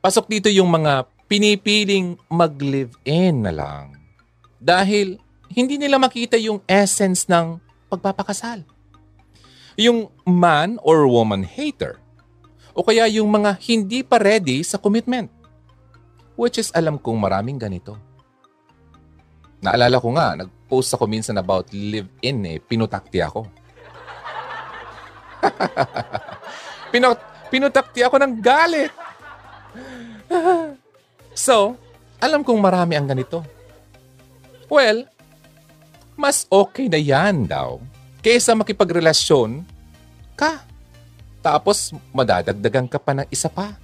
Pasok 0.04 0.28
dito 0.28 0.52
yung 0.52 0.68
mga 0.68 1.08
pinipiling 1.24 2.20
mag-live-in 2.28 3.48
na 3.48 3.52
lang. 3.52 3.96
Dahil 4.60 5.16
hindi 5.48 5.80
nila 5.80 5.96
makita 5.96 6.36
yung 6.36 6.60
essence 6.68 7.24
ng 7.24 7.56
pagpapakasal. 7.88 8.60
Yung 9.80 10.12
man 10.28 10.76
or 10.84 11.08
woman 11.08 11.40
hater. 11.40 11.96
O 12.76 12.84
kaya 12.84 13.08
yung 13.08 13.32
mga 13.32 13.56
hindi 13.64 14.04
pa 14.04 14.20
ready 14.20 14.60
sa 14.60 14.76
commitment. 14.76 15.32
Which 16.36 16.60
is 16.60 16.68
alam 16.76 17.00
kong 17.00 17.16
maraming 17.16 17.56
ganito 17.56 18.10
Naalala 19.60 20.00
ko 20.00 20.08
nga, 20.16 20.32
nag-post 20.40 20.96
ako 20.96 21.04
minsan 21.04 21.36
about 21.36 21.68
live-in 21.68 22.40
eh. 22.48 22.56
Pinutakti 22.64 23.20
ako. 23.20 23.44
Pinot 26.92 27.20
pinutakti 27.52 28.00
ako 28.00 28.16
ng 28.24 28.40
galit. 28.40 28.88
so, 31.36 31.76
alam 32.16 32.40
kong 32.40 32.56
marami 32.56 32.96
ang 32.96 33.04
ganito. 33.04 33.44
Well, 34.72 35.04
mas 36.16 36.48
okay 36.48 36.88
na 36.88 36.96
yan 36.96 37.44
daw 37.44 37.84
kaysa 38.20 38.56
makipagrelasyon 38.56 39.64
ka. 40.36 40.64
Tapos 41.40 41.92
madadagdagan 42.12 42.88
ka 42.88 43.00
pa 43.00 43.16
ng 43.16 43.28
isa 43.32 43.48
pa. 43.48 43.76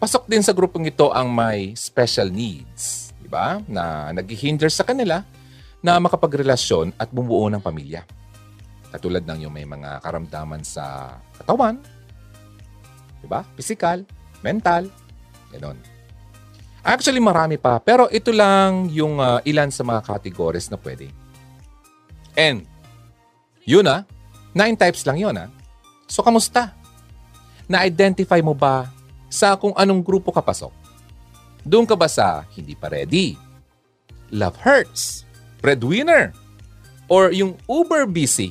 Pasok 0.00 0.30
din 0.30 0.40
sa 0.40 0.56
grupong 0.56 0.88
ito 0.88 1.12
ang 1.12 1.28
may 1.28 1.76
special 1.76 2.32
needs, 2.32 3.12
di 3.20 3.28
ba? 3.28 3.60
Na 3.68 4.08
naghihinder 4.16 4.72
sa 4.72 4.86
kanila 4.86 5.20
na 5.84 6.00
makapagrelasyon 6.00 6.96
at 6.96 7.12
bumuo 7.12 7.50
ng 7.52 7.60
pamilya. 7.60 8.06
Katulad 8.90 9.28
ng 9.28 9.44
yung 9.44 9.52
may 9.52 9.68
mga 9.68 10.00
karamdaman 10.00 10.64
sa 10.64 11.14
katawan, 11.36 11.76
di 13.20 13.28
ba? 13.28 13.44
Physical, 13.58 14.08
mental, 14.40 14.88
gano'n. 15.52 15.76
Actually, 16.80 17.20
marami 17.20 17.60
pa. 17.60 17.76
Pero 17.84 18.08
ito 18.08 18.32
lang 18.32 18.88
yung 18.88 19.20
uh, 19.20 19.44
ilan 19.44 19.68
sa 19.68 19.84
mga 19.84 20.00
categories 20.00 20.72
na 20.72 20.80
pwede. 20.80 21.12
And, 22.32 22.64
yun 23.70 23.86
ah, 23.86 24.02
nine 24.50 24.74
types 24.74 25.06
lang 25.06 25.22
yun 25.22 25.38
ah. 25.38 25.46
So, 26.10 26.26
kamusta? 26.26 26.74
Na-identify 27.70 28.42
mo 28.42 28.50
ba 28.50 28.90
sa 29.30 29.54
kung 29.54 29.70
anong 29.78 30.02
grupo 30.02 30.34
ka 30.34 30.42
pasok? 30.42 30.74
Doon 31.62 31.86
ka 31.86 31.94
ba 31.94 32.10
sa 32.10 32.42
hindi 32.58 32.74
pa 32.74 32.90
ready? 32.90 33.38
Love 34.34 34.58
hurts? 34.58 35.22
Breadwinner? 35.62 36.34
Or 37.06 37.30
yung 37.30 37.54
uber 37.70 38.10
busy? 38.10 38.50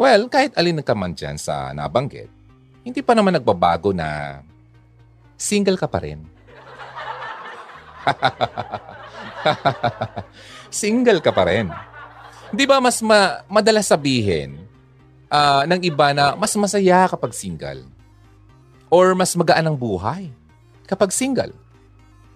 Well, 0.00 0.32
kahit 0.32 0.56
alin 0.56 0.80
ka 0.80 0.96
man 0.96 1.12
dyan 1.12 1.36
sa 1.36 1.76
nabanggit, 1.76 2.32
hindi 2.80 3.04
pa 3.04 3.12
naman 3.12 3.36
nagbabago 3.36 3.92
na 3.92 4.40
single 5.36 5.76
ka 5.76 5.84
pa 5.84 6.00
rin. 6.00 6.24
Single 10.72 11.20
ka 11.22 11.30
pa 11.30 11.46
rin. 11.46 11.70
Di 12.52 12.68
ba 12.68 12.84
mas 12.84 13.00
ma- 13.00 13.40
madalas 13.48 13.88
sabihin 13.88 14.60
uh, 15.32 15.64
ng 15.64 15.80
iba 15.88 16.12
na 16.12 16.36
mas 16.36 16.52
masaya 16.52 17.08
kapag 17.08 17.32
single? 17.32 17.88
Or 18.92 19.16
mas 19.16 19.32
magaan 19.32 19.72
ang 19.72 19.76
buhay 19.76 20.28
kapag 20.84 21.16
single? 21.16 21.56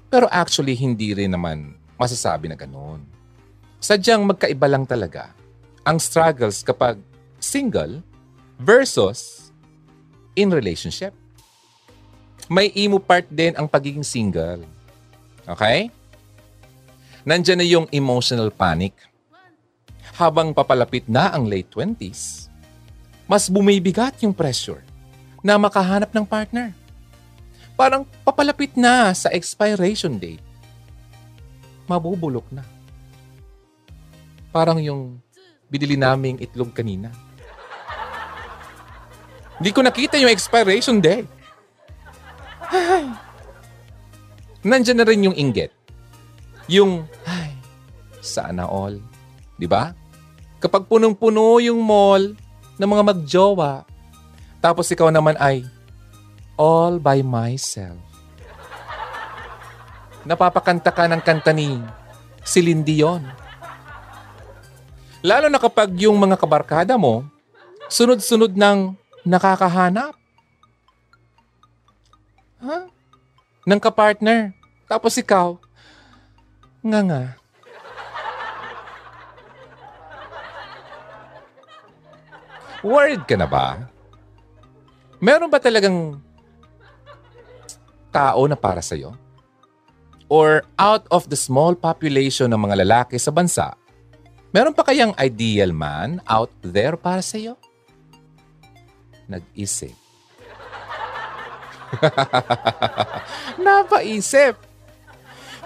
Pero 0.08 0.24
actually, 0.32 0.72
hindi 0.72 1.12
rin 1.12 1.36
naman 1.36 1.76
masasabi 2.00 2.48
na 2.48 2.56
ganoon. 2.56 3.04
Sadyang 3.76 4.24
magkaiba 4.24 4.64
lang 4.64 4.88
talaga 4.88 5.36
ang 5.84 6.00
struggles 6.00 6.64
kapag 6.64 6.96
single 7.36 8.00
versus 8.56 9.52
in 10.32 10.48
relationship. 10.48 11.12
May 12.48 12.72
emo 12.72 12.96
part 12.96 13.28
din 13.28 13.52
ang 13.52 13.68
pagiging 13.68 14.06
single. 14.06 14.64
Okay? 15.44 15.92
Nandiyan 17.28 17.58
na 17.60 17.66
yung 17.68 17.86
emotional 17.92 18.48
panic. 18.48 18.96
Habang 20.16 20.56
papalapit 20.56 21.04
na 21.06 21.28
ang 21.28 21.44
late 21.44 21.68
20s, 21.68 22.48
mas 23.28 23.52
bumibigat 23.52 24.16
yung 24.24 24.32
pressure 24.32 24.80
na 25.44 25.60
makahanap 25.60 26.08
ng 26.10 26.24
partner. 26.24 26.72
Parang 27.76 28.08
papalapit 28.24 28.72
na 28.80 29.12
sa 29.12 29.28
expiration 29.28 30.16
date. 30.16 30.40
Mabubulok 31.84 32.48
na. 32.48 32.64
Parang 34.48 34.80
yung 34.80 35.20
binili 35.68 36.00
naming 36.00 36.40
itlog 36.40 36.72
kanina. 36.72 37.12
Hindi 39.60 39.70
ko 39.76 39.84
nakita 39.84 40.16
yung 40.16 40.32
expiration 40.32 40.96
date. 40.96 41.28
Ay 42.72 43.26
nandyan 44.66 44.98
na 44.98 45.06
rin 45.06 45.22
yung 45.30 45.36
inggit. 45.38 45.70
Yung, 46.66 47.06
ay, 47.22 47.54
sana 48.18 48.66
all. 48.66 48.98
Di 49.54 49.70
ba? 49.70 49.94
Kapag 50.56 50.88
punong-puno 50.88 51.60
yung 51.60 51.80
mall 51.84 52.32
ng 52.80 52.88
mga 52.88 53.02
magjowa, 53.12 53.84
tapos 54.60 54.88
ikaw 54.88 55.12
naman 55.12 55.36
ay, 55.36 55.68
all 56.56 56.96
by 56.96 57.20
myself. 57.20 58.00
Napapakanta 60.26 60.90
ka 60.90 61.06
ng 61.06 61.22
kanta 61.22 61.54
ni 61.54 61.78
Celine 62.42 62.82
Dion. 62.82 63.22
Lalo 65.22 65.46
na 65.46 65.60
kapag 65.60 65.94
yung 66.02 66.18
mga 66.18 66.34
kabarkada 66.34 66.98
mo, 66.98 67.22
sunod-sunod 67.86 68.56
ng 68.56 68.94
nakakahanap. 69.22 70.14
Ha? 72.62 72.66
Huh? 72.66 72.84
Ng 73.66 73.80
kapartner. 73.82 74.54
Tapos 74.86 75.18
ikaw, 75.18 75.58
nga 76.82 77.00
nga. 77.02 77.22
Worried 82.84 83.24
ka 83.24 83.36
na 83.38 83.48
ba? 83.48 83.88
Meron 85.22 85.48
ba 85.48 85.56
talagang 85.56 86.20
tao 88.12 88.44
na 88.48 88.56
para 88.56 88.84
sa'yo? 88.84 89.16
Or 90.26 90.66
out 90.76 91.06
of 91.08 91.30
the 91.30 91.38
small 91.38 91.78
population 91.78 92.50
ng 92.50 92.60
mga 92.60 92.82
lalaki 92.82 93.16
sa 93.16 93.30
bansa, 93.30 93.78
meron 94.50 94.74
pa 94.74 94.82
kayang 94.82 95.14
ideal 95.20 95.70
man 95.70 96.18
out 96.26 96.50
there 96.60 96.98
para 96.98 97.22
sa'yo? 97.22 97.54
Nag-isip. 99.30 99.94
Napaisip. 103.62 104.54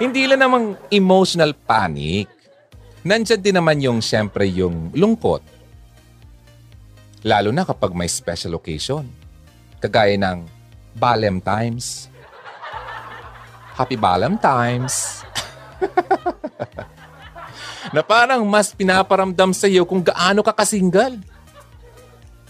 Hindi 0.00 0.24
lang 0.28 0.40
namang 0.44 0.66
emotional 0.92 1.52
panic. 1.52 2.28
Nandyan 3.04 3.40
din 3.40 3.56
naman 3.56 3.80
yung 3.80 4.00
siyempre 4.04 4.48
yung 4.48 4.92
lungkot. 4.92 5.59
Lalo 7.20 7.52
na 7.52 7.68
kapag 7.68 7.92
may 7.92 8.08
special 8.08 8.56
occasion. 8.56 9.04
Kagaya 9.80 10.16
ng 10.16 10.48
Balem 10.96 11.40
Times. 11.40 12.08
Happy 13.76 13.96
Balem 13.96 14.40
Times. 14.40 15.24
na 17.94 18.04
parang 18.04 18.44
mas 18.44 18.72
pinaparamdam 18.72 19.52
sa 19.52 19.68
iyo 19.68 19.84
kung 19.84 20.00
gaano 20.00 20.40
ka 20.40 20.52
kasingal. 20.52 21.20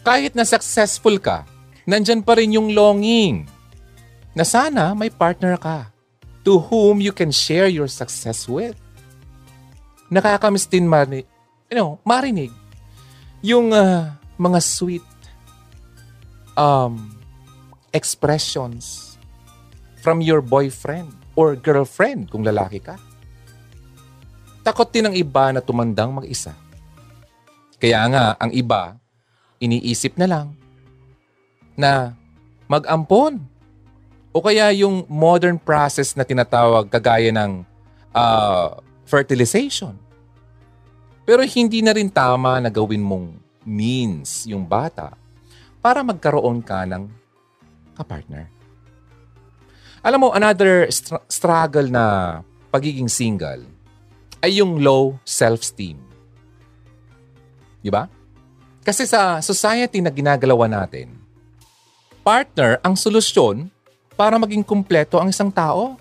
Kahit 0.06 0.38
na 0.38 0.46
successful 0.46 1.18
ka, 1.18 1.44
nandyan 1.85 2.22
pa 2.22 2.38
rin 2.38 2.54
yung 2.54 2.72
longing 2.72 3.46
na 4.33 4.46
sana 4.46 4.94
may 4.94 5.11
partner 5.11 5.59
ka 5.59 5.90
to 6.46 6.56
whom 6.56 7.02
you 7.02 7.12
can 7.12 7.35
share 7.35 7.68
your 7.68 7.90
success 7.90 8.46
with. 8.46 8.78
Nakakamiss 10.11 10.66
din 10.66 10.87
mani, 10.87 11.22
you 11.70 11.76
know, 11.78 12.02
marinig 12.02 12.50
yung 13.40 13.72
uh, 13.72 14.12
mga 14.40 14.59
sweet 14.64 15.05
um, 16.57 17.12
expressions 17.92 19.16
from 20.00 20.24
your 20.24 20.40
boyfriend 20.40 21.12
or 21.37 21.53
girlfriend 21.53 22.33
kung 22.33 22.40
lalaki 22.40 22.81
ka. 22.81 22.96
Takot 24.64 24.88
din 24.88 25.12
ang 25.12 25.14
iba 25.16 25.53
na 25.53 25.61
tumandang 25.61 26.16
mag-isa. 26.16 26.57
Kaya 27.81 28.00
nga, 28.12 28.24
ang 28.37 28.53
iba, 28.53 28.96
iniisip 29.61 30.16
na 30.16 30.29
lang 30.29 30.57
na 31.76 32.12
mag-ampon 32.68 33.40
o 34.33 34.40
kaya 34.40 34.68
yung 34.76 35.05
modern 35.09 35.57
process 35.57 36.12
na 36.12 36.24
tinatawag 36.24 36.88
kagaya 36.92 37.33
ng 37.33 37.64
uh, 38.12 38.81
fertilization. 39.09 39.96
Pero 41.24 41.40
hindi 41.44 41.81
na 41.81 41.96
rin 41.96 42.12
tama 42.12 42.61
na 42.61 42.68
gawin 42.68 43.00
mong 43.00 43.39
means 43.64 44.49
yung 44.49 44.64
bata 44.64 45.16
para 45.81 46.05
magkaroon 46.05 46.61
ka 46.61 46.85
ng 46.85 47.09
kapartner. 47.96 48.49
Alam 50.01 50.25
mo, 50.25 50.29
another 50.33 50.88
str- 50.88 51.20
struggle 51.29 51.88
na 51.92 52.40
pagiging 52.73 53.09
single 53.09 53.68
ay 54.40 54.61
yung 54.61 54.81
low 54.81 55.20
self-esteem. 55.29 56.01
Di 57.85 57.92
ba? 57.92 58.09
Kasi 58.81 59.05
sa 59.05 59.44
society 59.44 60.01
na 60.01 60.09
ginagalawan 60.09 60.73
natin, 60.73 61.12
partner 62.25 62.81
ang 62.81 62.96
solusyon 62.96 63.68
para 64.16 64.40
maging 64.40 64.64
kumpleto 64.64 65.20
ang 65.20 65.29
isang 65.29 65.53
tao. 65.53 66.01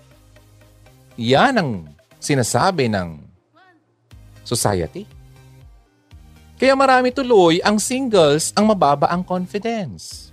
Yan 1.20 1.60
ang 1.60 1.70
sinasabi 2.16 2.88
ng 2.88 3.20
society. 4.44 5.04
Kaya 6.60 6.76
marami 6.76 7.08
tuloy 7.08 7.64
ang 7.64 7.80
singles 7.80 8.52
ang 8.52 8.68
mababa 8.68 9.08
ang 9.08 9.24
confidence. 9.24 10.28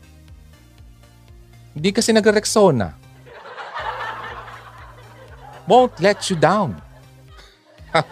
Hindi 1.71 1.95
kasi 1.95 2.11
nagre-rexona. 2.11 2.91
Won't 5.63 5.95
let 6.03 6.19
you 6.27 6.35
down. 6.35 6.75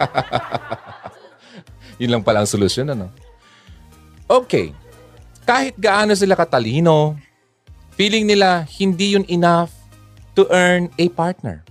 Yun 2.00 2.16
lang 2.16 2.24
pala 2.24 2.40
ang 2.44 2.48
solusyon, 2.48 2.96
ano? 2.96 3.12
Okay. 4.24 4.72
Kahit 5.44 5.76
gaano 5.76 6.16
sila 6.16 6.32
katalino, 6.32 7.16
Feeling 7.96 8.28
nila 8.28 8.68
hindi 8.76 9.16
yun 9.16 9.24
enough 9.24 9.72
to 10.36 10.44
earn 10.52 10.92
a 11.00 11.08
partner. 11.16 11.64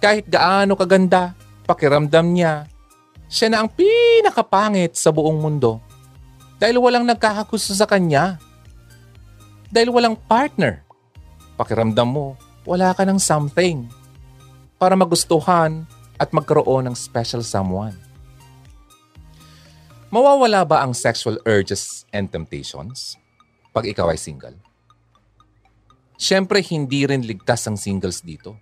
Kahit 0.00 0.24
gaano 0.24 0.72
kaganda, 0.72 1.36
pakiramdam 1.68 2.32
niya, 2.32 2.64
siya 3.28 3.48
na 3.50 3.64
ang 3.64 3.68
pinakapangit 3.72 4.94
sa 4.94 5.10
buong 5.10 5.40
mundo. 5.40 5.80
Dahil 6.60 6.78
walang 6.78 7.04
nagkakagusto 7.04 7.74
sa 7.74 7.84
kanya. 7.84 8.38
Dahil 9.68 9.90
walang 9.90 10.14
partner. 10.14 10.86
Pakiramdam 11.58 12.08
mo, 12.08 12.38
wala 12.64 12.94
ka 12.94 13.04
ng 13.04 13.18
something 13.18 13.84
para 14.78 14.94
magustuhan 14.94 15.84
at 16.16 16.30
magkaroon 16.30 16.88
ng 16.88 16.96
special 16.96 17.42
someone. 17.42 17.94
Mawawala 20.14 20.62
ba 20.62 20.86
ang 20.86 20.94
sexual 20.94 21.42
urges 21.42 22.06
and 22.14 22.30
temptations 22.30 23.18
pag 23.74 23.82
ikaw 23.82 24.14
ay 24.14 24.18
single? 24.18 24.54
Siyempre, 26.14 26.62
hindi 26.70 27.02
rin 27.02 27.26
ligtas 27.26 27.66
ang 27.66 27.74
singles 27.74 28.22
dito. 28.22 28.54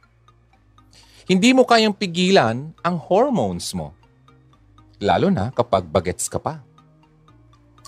Hindi 1.28 1.52
mo 1.52 1.68
kayang 1.68 1.92
pigilan 1.92 2.72
ang 2.80 2.96
hormones 2.96 3.76
mo. 3.76 3.92
Lalo 5.02 5.34
na 5.34 5.50
kapag 5.50 5.82
bagets 5.90 6.30
ka 6.30 6.38
pa. 6.38 6.62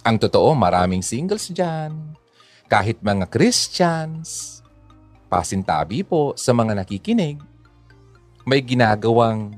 Ang 0.02 0.18
totoo, 0.18 0.50
maraming 0.58 0.98
singles 0.98 1.46
dyan. 1.54 1.94
Kahit 2.66 2.98
mga 2.98 3.30
Christians. 3.30 4.60
Pasintabi 5.30 6.02
po 6.02 6.34
sa 6.34 6.50
mga 6.50 6.74
nakikinig. 6.74 7.38
May 8.42 8.60
ginagawang 8.66 9.54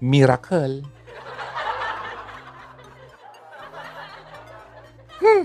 miracle. 0.00 0.80
Hmm. 5.20 5.44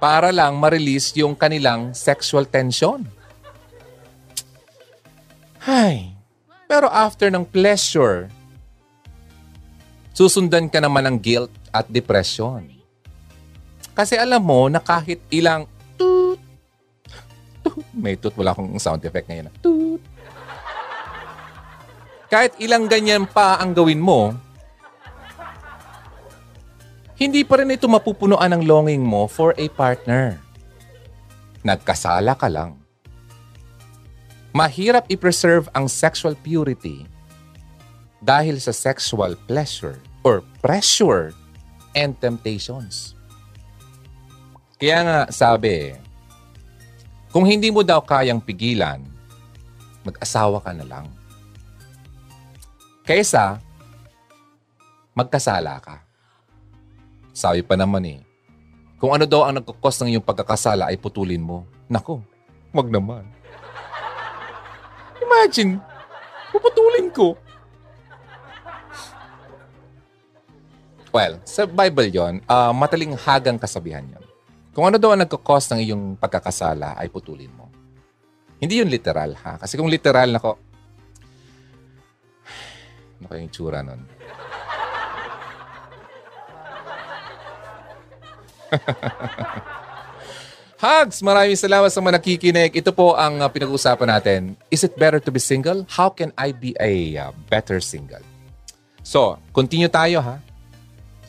Para 0.00 0.32
lang 0.32 0.56
ma-release 0.56 1.12
yung 1.20 1.36
kanilang 1.36 1.92
sexual 1.92 2.48
tension. 2.48 3.04
Hay. 5.68 6.16
Pero 6.64 6.88
after 6.88 7.28
ng 7.28 7.44
pleasure, 7.44 8.32
susundan 10.14 10.70
ka 10.70 10.78
naman 10.78 11.04
ng 11.10 11.18
guilt 11.18 11.50
at 11.74 11.90
depression. 11.90 12.70
Kasi 13.92 14.14
alam 14.14 14.40
mo 14.40 14.70
na 14.70 14.78
kahit 14.78 15.18
ilang 15.28 15.66
toot, 15.98 16.38
toot, 17.66 17.86
may 17.90 18.14
toot, 18.14 18.34
wala 18.38 18.54
akong 18.54 18.78
sound 18.78 19.02
effect 19.02 19.26
ngayon. 19.26 19.50
Toot. 19.58 20.02
Kahit 22.30 22.54
ilang 22.58 22.86
ganyan 22.86 23.26
pa 23.26 23.58
ang 23.58 23.74
gawin 23.74 24.02
mo, 24.02 24.34
hindi 27.14 27.46
pa 27.46 27.62
rin 27.62 27.70
ito 27.70 27.86
mapupunuan 27.86 28.50
ng 28.54 28.62
longing 28.66 29.02
mo 29.02 29.30
for 29.30 29.54
a 29.54 29.66
partner. 29.70 30.42
Nagkasala 31.62 32.34
ka 32.34 32.50
lang. 32.50 32.74
Mahirap 34.50 35.06
i-preserve 35.10 35.70
ang 35.74 35.86
sexual 35.86 36.34
purity 36.38 37.13
dahil 38.24 38.56
sa 38.56 38.72
sexual 38.72 39.36
pleasure 39.44 40.00
or 40.24 40.40
pressure 40.64 41.36
and 41.92 42.16
temptations. 42.16 43.12
Kaya 44.80 45.04
nga 45.04 45.18
sabi, 45.28 45.92
kung 47.28 47.44
hindi 47.44 47.68
mo 47.68 47.84
daw 47.84 48.00
kayang 48.00 48.40
pigilan, 48.40 49.04
mag-asawa 50.02 50.58
ka 50.64 50.72
na 50.72 50.88
lang. 50.88 51.06
Kaysa, 53.04 53.60
magkasala 55.12 55.76
ka. 55.84 56.00
Sabi 57.36 57.60
pa 57.60 57.76
naman 57.76 58.02
eh, 58.08 58.20
kung 58.96 59.12
ano 59.12 59.28
daw 59.28 59.44
ang 59.44 59.60
nagkakos 59.60 60.00
ng 60.00 60.16
iyong 60.16 60.24
pagkakasala 60.24 60.88
ay 60.88 60.96
putulin 60.96 61.44
mo. 61.44 61.68
Nako, 61.92 62.24
wag 62.72 62.88
naman. 62.88 63.28
Imagine, 65.20 65.76
puputulin 66.48 67.12
ko. 67.12 67.36
Well, 71.14 71.38
sa 71.46 71.62
Bible 71.62 72.10
yon, 72.10 72.42
uh, 72.50 72.74
mataling 72.74 73.14
hagang 73.14 73.54
kasabihan 73.54 74.02
yon. 74.02 74.26
Kung 74.74 74.90
ano 74.90 74.98
daw 74.98 75.14
ang 75.14 75.22
nagkakos 75.22 75.70
ng 75.70 75.86
iyong 75.86 76.18
pagkakasala, 76.18 76.98
ay 76.98 77.06
putulin 77.06 77.54
mo. 77.54 77.70
Hindi 78.58 78.82
yun 78.82 78.90
literal, 78.90 79.38
ha? 79.38 79.54
Kasi 79.54 79.78
kung 79.78 79.86
literal, 79.86 80.34
nako, 80.34 80.58
ano 83.22 83.30
kayong 83.30 83.52
tsura 83.54 83.86
nun? 83.86 84.02
Hugs! 90.82 91.22
Maraming 91.22 91.54
salamat 91.54 91.94
sa 91.94 92.02
mga 92.02 92.18
nakikinig. 92.18 92.74
Ito 92.74 92.90
po 92.90 93.14
ang 93.14 93.38
uh, 93.38 93.46
pinag-uusapan 93.46 94.18
natin. 94.18 94.58
Is 94.66 94.82
it 94.82 94.98
better 94.98 95.22
to 95.22 95.30
be 95.30 95.38
single? 95.38 95.86
How 95.94 96.10
can 96.10 96.34
I 96.34 96.50
be 96.50 96.74
a 96.82 97.22
uh, 97.22 97.30
better 97.46 97.78
single? 97.78 98.26
So, 99.06 99.38
continue 99.54 99.86
tayo 99.86 100.18
ha. 100.18 100.42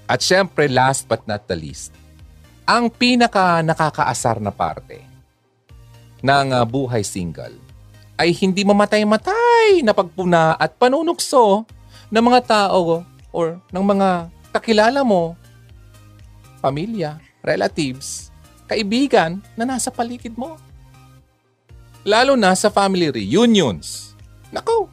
At 0.06 0.22
syempre, 0.22 0.70
last 0.70 1.10
but 1.10 1.26
not 1.26 1.50
the 1.50 1.58
least, 1.58 1.90
ang 2.66 2.94
pinaka 2.94 3.62
nakakaasar 3.66 4.38
na 4.38 4.54
parte 4.54 5.02
ng 6.22 6.48
uh, 6.54 6.66
buhay 6.66 7.02
single 7.02 7.58
ay 8.18 8.34
hindi 8.34 8.62
mamatay-matay 8.62 9.82
na 9.82 9.94
pagpuna 9.94 10.54
at 10.58 10.78
panunukso 10.78 11.66
ng 12.10 12.24
mga 12.24 12.42
tao 12.46 13.02
or 13.34 13.60
ng 13.70 13.86
mga 13.86 14.30
kakilala 14.56 15.02
mo, 15.02 15.36
pamilya, 16.62 17.20
relatives, 17.44 18.30
kaibigan 18.70 19.42
na 19.54 19.68
nasa 19.68 19.90
paligid 19.90 20.34
mo. 20.38 20.56
Lalo 22.06 22.38
na 22.38 22.54
sa 22.54 22.70
family 22.70 23.10
reunions. 23.10 24.14
Nako, 24.54 24.88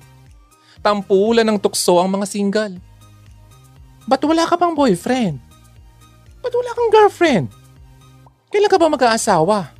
tampulan 0.80 1.44
ng 1.46 1.60
tukso 1.60 2.00
ang 2.00 2.16
mga 2.16 2.26
single 2.26 2.74
Ba't 4.06 4.22
wala 4.26 4.44
ka 4.46 4.58
pang 4.58 4.74
boyfriend? 4.74 5.38
Ba't 6.42 6.52
wala 6.52 6.70
kang 6.74 6.90
girlfriend? 6.90 7.46
Kailan 8.50 8.68
ka 8.68 8.76
ba 8.76 8.90
mag-aasawa? 8.90 9.70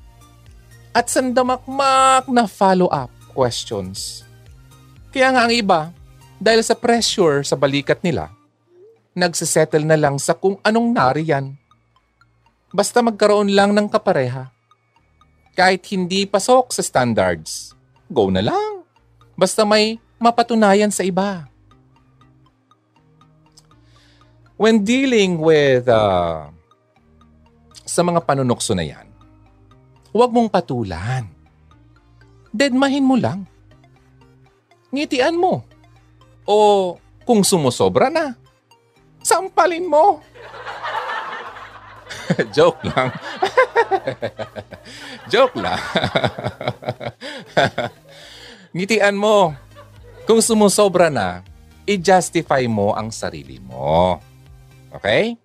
At 0.94 1.10
sandamakmak 1.10 2.30
na 2.30 2.46
follow-up 2.46 3.10
questions. 3.34 4.22
Kaya 5.12 5.32
nga 5.34 5.44
ang 5.48 5.52
iba, 5.52 5.92
dahil 6.40 6.64
sa 6.64 6.72
pressure 6.78 7.44
sa 7.44 7.56
balikat 7.58 8.00
nila, 8.00 8.32
nagsisettle 9.12 9.84
na 9.84 10.00
lang 10.00 10.16
sa 10.16 10.32
kung 10.32 10.56
anong 10.64 10.88
nariyan. 10.96 11.54
Basta 12.72 13.04
magkaroon 13.04 13.52
lang 13.52 13.76
ng 13.76 13.88
kapareha. 13.92 14.48
Kahit 15.52 15.84
hindi 15.92 16.24
pasok 16.24 16.72
sa 16.72 16.80
standards, 16.80 17.76
go 18.08 18.32
na 18.32 18.40
lang. 18.40 18.88
Basta 19.36 19.68
may 19.68 20.00
mapatunayan 20.16 20.88
sa 20.88 21.04
iba. 21.04 21.51
When 24.56 24.84
dealing 24.84 25.40
with 25.40 25.88
uh, 25.88 26.48
sa 27.86 28.00
mga 28.00 28.24
panunokso 28.24 28.72
na 28.72 28.86
yan, 28.86 29.06
huwag 30.12 30.32
mong 30.32 30.52
patulan. 30.52 31.28
Deadmahin 32.52 33.04
mo 33.04 33.16
lang. 33.16 33.48
Ngitian 34.92 35.40
mo. 35.40 35.64
O 36.44 36.96
kung 37.24 37.40
sumusobra 37.40 38.12
na, 38.12 38.36
sampalin 39.24 39.88
mo. 39.88 40.20
Joke 42.56 42.84
lang. 42.92 43.08
Joke 45.32 45.56
lang. 45.56 45.80
Ngitian 48.76 49.16
mo. 49.16 49.56
Kung 50.28 50.44
sumusobra 50.44 51.08
na, 51.08 51.40
i-justify 51.88 52.68
mo 52.68 52.94
ang 52.94 53.10
sarili 53.10 53.58
mo. 53.58 54.20
Okay? 54.92 55.36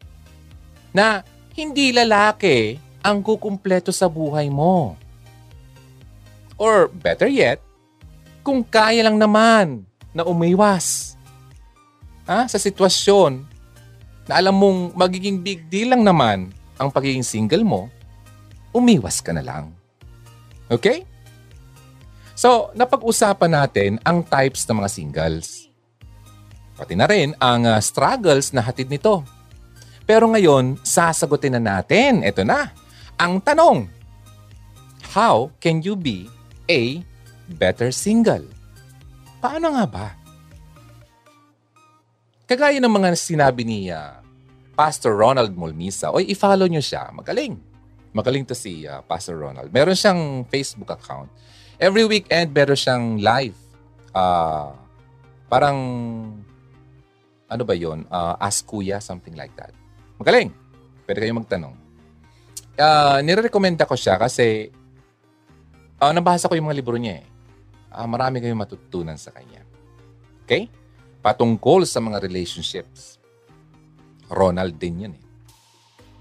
Na 0.92 1.24
hindi 1.56 1.96
lalaki 1.96 2.78
ang 3.02 3.24
kukumpleto 3.24 3.96
sa 3.96 4.12
buhay 4.12 4.52
mo. 4.52 5.00
Or 6.58 6.90
better 6.90 7.30
yet, 7.30 7.62
kung 8.42 8.66
kaya 8.66 9.06
lang 9.06 9.20
naman 9.20 9.86
na 10.12 10.26
umiwas 10.26 11.16
ha, 12.26 12.50
sa 12.50 12.58
sitwasyon 12.58 13.46
na 14.28 14.34
alam 14.42 14.56
mong 14.58 14.98
magiging 14.98 15.40
big 15.40 15.70
deal 15.72 15.96
lang 15.96 16.04
naman 16.04 16.52
ang 16.76 16.90
pagiging 16.92 17.24
single 17.24 17.64
mo, 17.64 17.88
umiwas 18.76 19.24
ka 19.24 19.32
na 19.32 19.42
lang. 19.46 19.72
Okay? 20.68 21.08
So, 22.38 22.70
napag-usapan 22.78 23.50
natin 23.50 23.92
ang 24.06 24.22
types 24.22 24.68
ng 24.68 24.78
mga 24.78 24.90
singles. 24.92 25.72
Pati 26.78 26.94
na 26.94 27.10
rin 27.10 27.34
ang 27.42 27.66
uh, 27.66 27.82
struggles 27.82 28.54
na 28.54 28.62
hatid 28.62 28.94
nito. 28.94 29.26
Pero 30.08 30.32
ngayon, 30.32 30.80
sasagutin 30.88 31.60
na 31.60 31.84
natin. 31.84 32.24
Ito 32.24 32.48
na. 32.48 32.72
Ang 33.20 33.44
tanong, 33.44 33.92
how 35.12 35.52
can 35.60 35.84
you 35.84 36.00
be 36.00 36.32
a 36.72 37.04
better 37.60 37.92
single? 37.92 38.48
Paano 39.44 39.76
nga 39.76 39.84
ba? 39.84 40.08
Kagaya 42.48 42.80
ng 42.80 42.88
mga 42.88 43.20
sinabi 43.20 43.68
ni 43.68 43.92
uh, 43.92 44.24
Pastor 44.80 45.12
Ronald 45.12 45.52
Molmisa, 45.60 46.16
oy, 46.16 46.32
i-follow 46.32 46.72
nyo 46.72 46.80
siya. 46.80 47.12
Magaling. 47.12 47.60
Magaling 48.16 48.48
to 48.48 48.56
si 48.56 48.88
uh, 48.88 49.04
Pastor 49.04 49.36
Ronald. 49.36 49.76
Meron 49.76 50.00
siyang 50.00 50.48
Facebook 50.48 50.88
account. 50.88 51.28
Every 51.76 52.08
weekend, 52.08 52.56
meron 52.56 52.80
siyang 52.80 53.20
live. 53.20 53.60
Uh, 54.16 54.72
parang 55.52 55.78
ano 57.52 57.64
ba 57.68 57.76
yon? 57.76 58.08
Uh, 58.08 58.40
ask 58.40 58.64
kuya, 58.64 59.04
something 59.04 59.36
like 59.36 59.52
that. 59.60 59.76
Magaling. 60.18 60.50
Pwede 61.06 61.20
kayong 61.24 61.40
magtanong. 61.46 61.76
Uh, 62.78 63.18
nire-recommenda 63.26 63.90
ko 63.90 63.98
siya 63.98 64.22
kasi 64.22 64.70
uh, 65.98 66.14
nabasa 66.14 66.50
ko 66.50 66.54
yung 66.54 66.70
mga 66.70 66.78
libro 66.78 66.98
niya 66.98 67.22
eh. 67.22 67.26
Uh, 67.94 68.06
marami 68.06 68.42
kayong 68.42 68.60
matutunan 68.60 69.18
sa 69.18 69.34
kanya. 69.34 69.62
Okay? 70.46 70.70
Patungkol 71.22 71.86
sa 71.86 72.02
mga 72.02 72.22
relationships. 72.22 73.18
Ronald 74.28 74.76
din 74.78 75.08
yun 75.08 75.14
eh. 75.16 75.24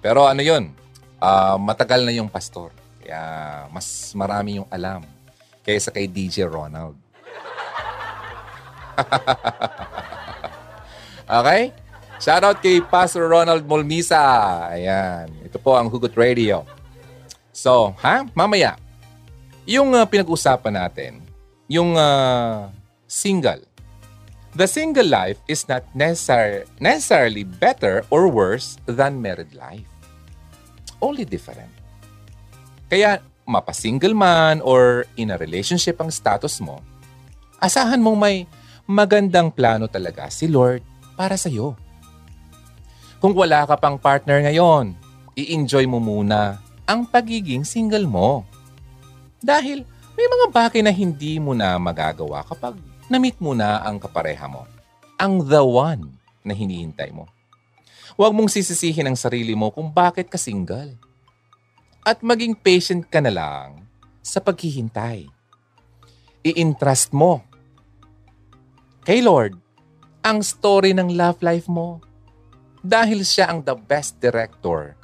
Pero 0.00 0.28
ano 0.28 0.40
yun? 0.40 0.70
Uh, 1.18 1.58
matagal 1.58 2.06
na 2.06 2.14
yung 2.14 2.30
pastor. 2.30 2.70
Kaya 3.02 3.66
mas 3.72 4.14
marami 4.14 4.62
yung 4.62 4.68
alam 4.70 5.02
kaysa 5.66 5.90
kay 5.90 6.06
DJ 6.06 6.46
Ronald. 6.46 6.94
okay? 11.40 11.74
Shoutout 12.16 12.64
kay 12.64 12.80
Pastor 12.80 13.28
Ronald 13.28 13.68
Molmisa. 13.68 14.16
Ayan. 14.72 15.28
Ito 15.44 15.60
po 15.60 15.76
ang 15.76 15.92
Hugot 15.92 16.16
Radio. 16.16 16.64
So, 17.52 17.92
ha? 18.00 18.24
Mamaya, 18.32 18.80
yung 19.68 19.92
uh, 19.92 20.08
pinag-usapan 20.08 20.74
natin, 20.76 21.12
yung 21.68 21.92
uh, 21.92 22.72
single. 23.04 23.60
The 24.56 24.64
single 24.64 25.08
life 25.08 25.36
is 25.44 25.68
not 25.68 25.84
necessar- 25.92 26.64
necessarily 26.80 27.44
better 27.44 28.00
or 28.08 28.32
worse 28.32 28.80
than 28.88 29.20
married 29.20 29.52
life. 29.52 29.84
Only 31.04 31.28
different. 31.28 31.68
Kaya 32.88 33.20
mapasingle 33.44 34.16
man 34.16 34.64
or 34.64 35.04
in 35.20 35.28
a 35.28 35.36
relationship 35.36 36.00
ang 36.00 36.08
status 36.08 36.64
mo, 36.64 36.80
asahan 37.60 38.00
mong 38.00 38.16
may 38.16 38.36
magandang 38.88 39.52
plano 39.52 39.84
talaga 39.84 40.32
si 40.32 40.48
Lord 40.48 40.80
para 41.20 41.36
sa 41.36 41.52
iyo. 41.52 41.76
Kung 43.16 43.32
wala 43.32 43.64
ka 43.64 43.80
pang 43.80 43.96
partner 43.96 44.44
ngayon, 44.44 44.92
i-enjoy 45.36 45.88
mo 45.88 45.96
muna 45.96 46.60
ang 46.84 47.08
pagiging 47.08 47.64
single 47.64 48.04
mo. 48.04 48.44
Dahil 49.40 49.88
may 50.16 50.26
mga 50.28 50.46
bagay 50.52 50.80
na 50.84 50.92
hindi 50.92 51.40
mo 51.40 51.56
na 51.56 51.76
magagawa 51.80 52.44
kapag 52.44 52.76
na-meet 53.08 53.40
mo 53.40 53.56
na 53.56 53.80
ang 53.84 53.96
kapareha 53.96 54.44
mo. 54.48 54.68
Ang 55.16 55.44
the 55.44 55.60
one 55.64 56.12
na 56.44 56.52
hinihintay 56.52 57.12
mo. 57.12 57.28
Huwag 58.16 58.32
mong 58.32 58.48
sisisihin 58.48 59.12
ang 59.12 59.18
sarili 59.18 59.52
mo 59.52 59.68
kung 59.72 59.92
bakit 59.92 60.28
ka 60.28 60.40
single. 60.40 60.96
At 62.06 62.22
maging 62.22 62.56
patient 62.56 63.08
ka 63.10 63.20
na 63.20 63.32
lang 63.32 63.84
sa 64.24 64.40
paghihintay. 64.40 65.26
I-entrust 66.46 67.10
mo 67.10 67.42
kay 69.02 69.22
Lord 69.22 69.58
ang 70.22 70.42
story 70.42 70.94
ng 70.94 71.14
love 71.14 71.42
life 71.42 71.66
mo 71.66 72.02
dahil 72.86 73.26
siya 73.26 73.50
ang 73.50 73.66
the 73.66 73.74
best 73.74 74.22
director 74.22 74.94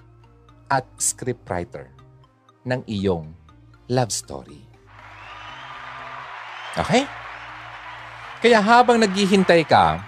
at 0.71 0.87
scriptwriter 1.03 1.90
ng 2.62 2.87
iyong 2.87 3.35
love 3.90 4.14
story. 4.14 4.62
Okay? 6.79 7.05
Kaya 8.38 8.62
habang 8.62 9.03
naghihintay 9.03 9.66
ka, 9.66 9.99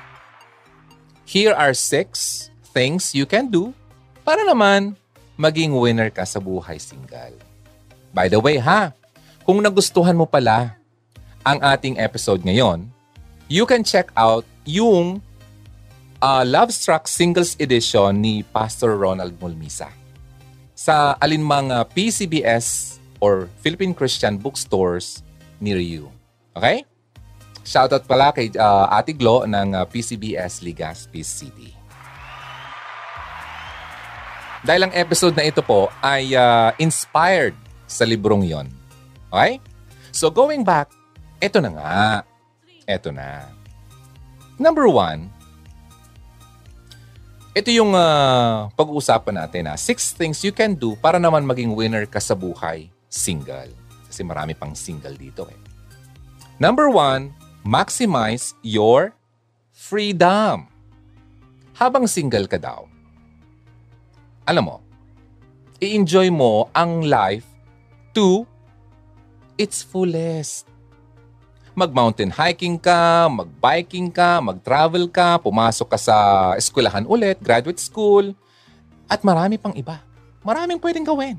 here 1.27 1.51
are 1.51 1.75
six 1.75 2.47
things 2.71 3.11
you 3.11 3.27
can 3.27 3.51
do 3.51 3.75
para 4.23 4.47
naman 4.47 4.95
maging 5.35 5.75
winner 5.75 6.15
ka 6.15 6.23
sa 6.23 6.39
buhay 6.39 6.79
single. 6.79 7.35
By 8.15 8.31
the 8.31 8.39
way 8.39 8.63
ha, 8.63 8.95
kung 9.43 9.59
nagustuhan 9.59 10.15
mo 10.15 10.31
pala 10.31 10.79
ang 11.43 11.59
ating 11.59 11.99
episode 11.99 12.47
ngayon, 12.47 12.87
you 13.51 13.67
can 13.67 13.83
check 13.83 14.15
out 14.15 14.47
yung 14.65 15.19
uh, 16.25 16.43
Love 16.49 16.73
Struck 16.73 17.05
Singles 17.05 17.53
Edition 17.61 18.25
ni 18.25 18.41
Pastor 18.41 18.97
Ronald 18.97 19.37
Mulmisa 19.37 19.93
sa 20.73 21.21
alinmang 21.21 21.69
uh, 21.69 21.85
PCBS 21.85 22.97
or 23.21 23.53
Philippine 23.61 23.93
Christian 23.93 24.41
bookstores 24.41 25.21
near 25.61 25.77
you. 25.77 26.09
Okay? 26.57 26.89
Shoutout 27.65 28.09
pala 28.09 28.33
kay 28.33 28.49
uh, 28.57 28.89
Ate 28.89 29.13
Glo 29.13 29.45
ng 29.45 29.77
uh, 29.77 29.85
PCBS 29.85 30.65
Legazpi 30.65 31.21
City. 31.21 31.71
Dahil 34.65 34.89
ang 34.89 34.93
episode 34.97 35.37
na 35.37 35.45
ito 35.45 35.61
po 35.61 35.93
ay 36.01 36.33
uh, 36.33 36.73
inspired 36.81 37.57
sa 37.85 38.09
librong 38.09 38.49
yon. 38.49 38.69
Okay? 39.29 39.61
So 40.09 40.33
going 40.33 40.65
back, 40.65 40.89
ito 41.37 41.61
na 41.61 41.71
nga. 41.77 41.97
Ito 42.89 43.13
na. 43.13 43.49
Number 44.57 44.89
one, 44.89 45.34
ito 47.55 47.71
yung 47.71 47.95
uh, 47.95 48.67
pag-uusapan 48.75 49.47
natin 49.47 49.71
na 49.71 49.79
six 49.79 50.11
things 50.11 50.43
you 50.43 50.51
can 50.51 50.75
do 50.75 50.99
para 50.99 51.23
naman 51.23 51.47
maging 51.47 51.71
winner 51.71 52.03
ka 52.03 52.19
sa 52.19 52.35
buhay 52.35 52.91
single. 53.07 53.71
Kasi 54.11 54.27
marami 54.27 54.59
pang 54.59 54.75
single 54.75 55.15
dito 55.15 55.47
eh. 55.47 55.61
Number 56.59 56.91
one, 56.91 57.31
maximize 57.63 58.59
your 58.67 59.15
freedom. 59.71 60.67
Habang 61.79 62.11
single 62.11 62.51
ka 62.51 62.59
daw, 62.59 62.91
alam 64.51 64.67
mo, 64.67 64.77
i-enjoy 65.79 66.35
mo 66.35 66.67
ang 66.75 67.07
life 67.07 67.47
to 68.15 68.43
its 69.55 69.79
fullest 69.87 70.67
mag-mountain 71.75 72.31
hiking 72.31 72.79
ka, 72.79 73.27
mag-biking 73.27 74.07
ka, 74.09 74.39
mag-travel 74.39 75.11
ka, 75.11 75.43
pumasok 75.43 75.91
ka 75.91 75.99
sa 75.99 76.17
eskwelahan 76.55 77.03
ulit, 77.05 77.43
graduate 77.43 77.83
school, 77.83 78.31
at 79.11 79.21
marami 79.27 79.59
pang 79.59 79.75
iba. 79.75 79.99
Maraming 80.47 80.79
pwedeng 80.79 81.03
gawin. 81.03 81.37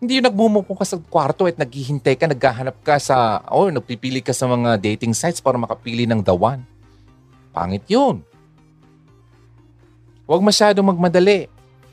Hindi 0.00 0.20
yung 0.20 0.28
nagmumupo 0.28 0.76
ka 0.76 0.84
sa 0.84 0.96
kwarto 0.96 1.48
at 1.48 1.56
naghihintay 1.56 2.16
ka, 2.16 2.28
naghahanap 2.28 2.76
ka 2.84 2.96
sa, 3.00 3.40
o 3.48 3.68
oh, 3.68 3.68
nagpipili 3.72 4.20
ka 4.20 4.32
sa 4.32 4.48
mga 4.48 4.76
dating 4.80 5.16
sites 5.16 5.40
para 5.40 5.56
makapili 5.56 6.04
ng 6.04 6.20
the 6.20 6.32
one. 6.32 6.64
Pangit 7.52 7.84
yun. 7.88 8.24
Huwag 10.28 10.40
masyadong 10.44 10.88
magmadali. 10.88 11.48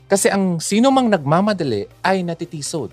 Kasi 0.08 0.32
ang 0.32 0.56
sino 0.56 0.88
mang 0.88 1.12
nagmamadali 1.12 1.84
ay 2.00 2.24
natitisod. 2.24 2.92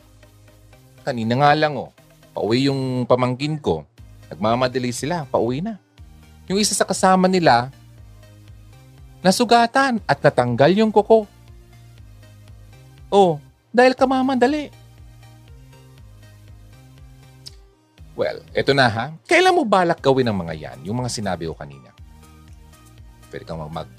Kanina 1.07 1.39
nga 1.39 1.51
lang 1.55 1.79
oh, 1.79 1.95
pauwi 2.35 2.67
yung 2.67 3.07
pamangkin 3.07 3.55
ko 3.55 3.87
Nagmamadali 4.29 4.89
sila, 4.89 5.25
pauwi 5.29 5.61
na. 5.61 5.77
Yung 6.45 6.61
isa 6.61 6.73
sa 6.73 6.85
kasama 6.85 7.25
nila, 7.25 7.69
nasugatan 9.25 10.01
at 10.05 10.17
natanggal 10.21 10.71
yung 10.73 10.93
kuko. 10.93 11.25
Oh, 13.09 13.41
dahil 13.73 13.97
kamamadali. 13.97 14.69
Well, 18.15 18.39
eto 18.55 18.71
na 18.71 18.87
ha. 18.87 19.05
Kailan 19.27 19.51
mo 19.51 19.67
balak 19.67 19.99
gawin 19.99 20.31
ang 20.31 20.39
mga 20.39 20.55
yan? 20.55 20.77
Yung 20.87 21.03
mga 21.03 21.11
sinabi 21.11 21.51
ko 21.51 21.53
kanina. 21.57 21.91
Pwede 23.27 23.43
kang 23.43 23.59
mag... 23.67 23.89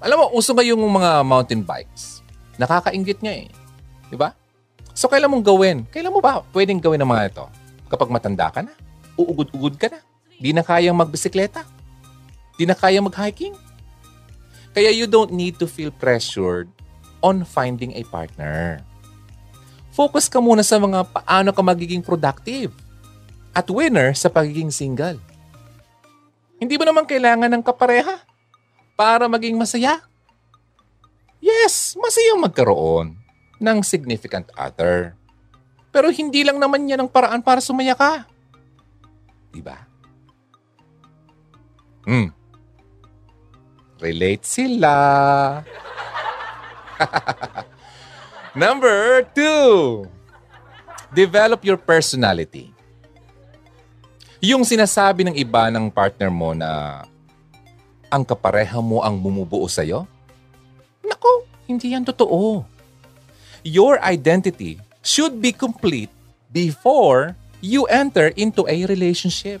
Alam 0.00 0.24
mo, 0.24 0.26
uso 0.32 0.56
ngayong 0.56 0.80
mga 0.80 1.20
mountain 1.20 1.60
bikes. 1.60 2.24
Nakakaingit 2.56 3.20
nga 3.20 3.32
eh. 3.36 3.52
Di 4.08 4.16
ba? 4.16 4.32
So, 4.96 5.12
kailan 5.12 5.28
mong 5.28 5.44
gawin? 5.44 5.84
Kailan 5.92 6.14
mo 6.14 6.24
ba 6.24 6.40
pwedeng 6.56 6.80
gawin 6.80 7.04
ang 7.04 7.12
mga 7.12 7.28
ito? 7.28 7.44
Kapag 7.92 8.08
matanda 8.08 8.48
ka 8.48 8.64
na? 8.64 8.72
Uugod-ugod 9.16 9.80
ka 9.80 9.90
na. 9.90 10.00
Di 10.36 10.52
na 10.52 10.62
kayang 10.62 10.96
magbisikleta. 10.96 11.64
Di 12.60 12.64
na 12.68 12.76
kayang 12.76 13.08
mag-hiking. 13.08 13.56
Kaya 14.76 14.92
you 14.92 15.08
don't 15.08 15.32
need 15.32 15.56
to 15.56 15.64
feel 15.64 15.88
pressured 15.88 16.68
on 17.24 17.42
finding 17.48 17.96
a 17.96 18.04
partner. 18.12 18.84
Focus 19.96 20.28
ka 20.28 20.36
muna 20.44 20.60
sa 20.60 20.76
mga 20.76 21.08
paano 21.08 21.50
ka 21.56 21.62
magiging 21.64 22.04
productive 22.04 22.68
at 23.56 23.64
winner 23.72 24.12
sa 24.12 24.28
pagiging 24.28 24.68
single. 24.68 25.16
Hindi 26.60 26.76
mo 26.76 26.84
naman 26.84 27.08
kailangan 27.08 27.48
ng 27.48 27.64
kapareha 27.64 28.20
para 28.92 29.24
maging 29.24 29.56
masaya. 29.56 30.04
Yes, 31.40 31.96
masayang 31.96 32.44
magkaroon 32.44 33.16
ng 33.56 33.78
significant 33.80 34.52
other. 34.56 35.16
Pero 35.88 36.12
hindi 36.12 36.44
lang 36.44 36.60
naman 36.60 36.84
yan 36.84 37.04
ang 37.04 37.10
paraan 37.12 37.40
para 37.40 37.64
sumaya 37.64 37.96
ka. 37.96 38.28
Diba? 39.56 39.80
Hmm. 42.04 42.28
Relate 43.96 44.44
sila. 44.44 44.92
Number 48.52 49.24
two, 49.32 50.04
develop 51.08 51.64
your 51.64 51.80
personality. 51.80 52.68
Yung 54.44 54.68
sinasabi 54.68 55.24
ng 55.24 55.36
iba 55.40 55.72
ng 55.72 55.88
partner 55.88 56.28
mo 56.28 56.52
na 56.52 57.02
ang 58.12 58.20
kapareha 58.20 58.76
mo 58.84 59.00
ang 59.00 59.16
bumubuo 59.16 59.64
sa'yo? 59.64 60.04
Nako, 61.00 61.48
hindi 61.64 61.96
yan 61.96 62.04
totoo. 62.04 62.60
Your 63.64 63.96
identity 64.04 64.76
should 65.00 65.40
be 65.40 65.56
complete 65.56 66.12
before 66.52 67.32
you 67.66 67.90
enter 67.90 68.30
into 68.38 68.62
a 68.70 68.76
relationship. 68.86 69.58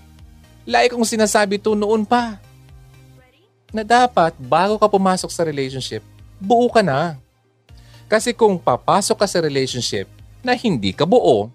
Like 0.62 0.94
kung 0.94 1.02
sinasabi 1.02 1.58
to 1.58 1.74
noon 1.74 2.06
pa. 2.06 2.38
na 3.74 3.82
dapat 3.82 4.32
bago 4.38 4.78
ka 4.78 4.88
pumasok 4.88 5.28
sa 5.28 5.42
relationship, 5.44 6.00
buo 6.40 6.70
ka 6.70 6.80
na. 6.80 7.18
Kasi 8.06 8.30
kung 8.32 8.56
papasok 8.56 9.20
ka 9.20 9.26
sa 9.26 9.42
relationship 9.42 10.06
na 10.40 10.54
hindi 10.54 10.94
ka 10.94 11.02
buo 11.04 11.50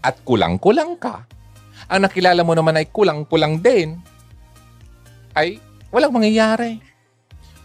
at 0.00 0.18
kulang-kulang 0.24 0.96
ka, 0.96 1.28
ang 1.86 2.00
nakilala 2.02 2.42
mo 2.42 2.56
naman 2.56 2.80
ay 2.80 2.88
kulang-kulang 2.90 3.60
din, 3.60 4.00
ay 5.36 5.62
walang 5.92 6.16
mangyayari. 6.16 6.80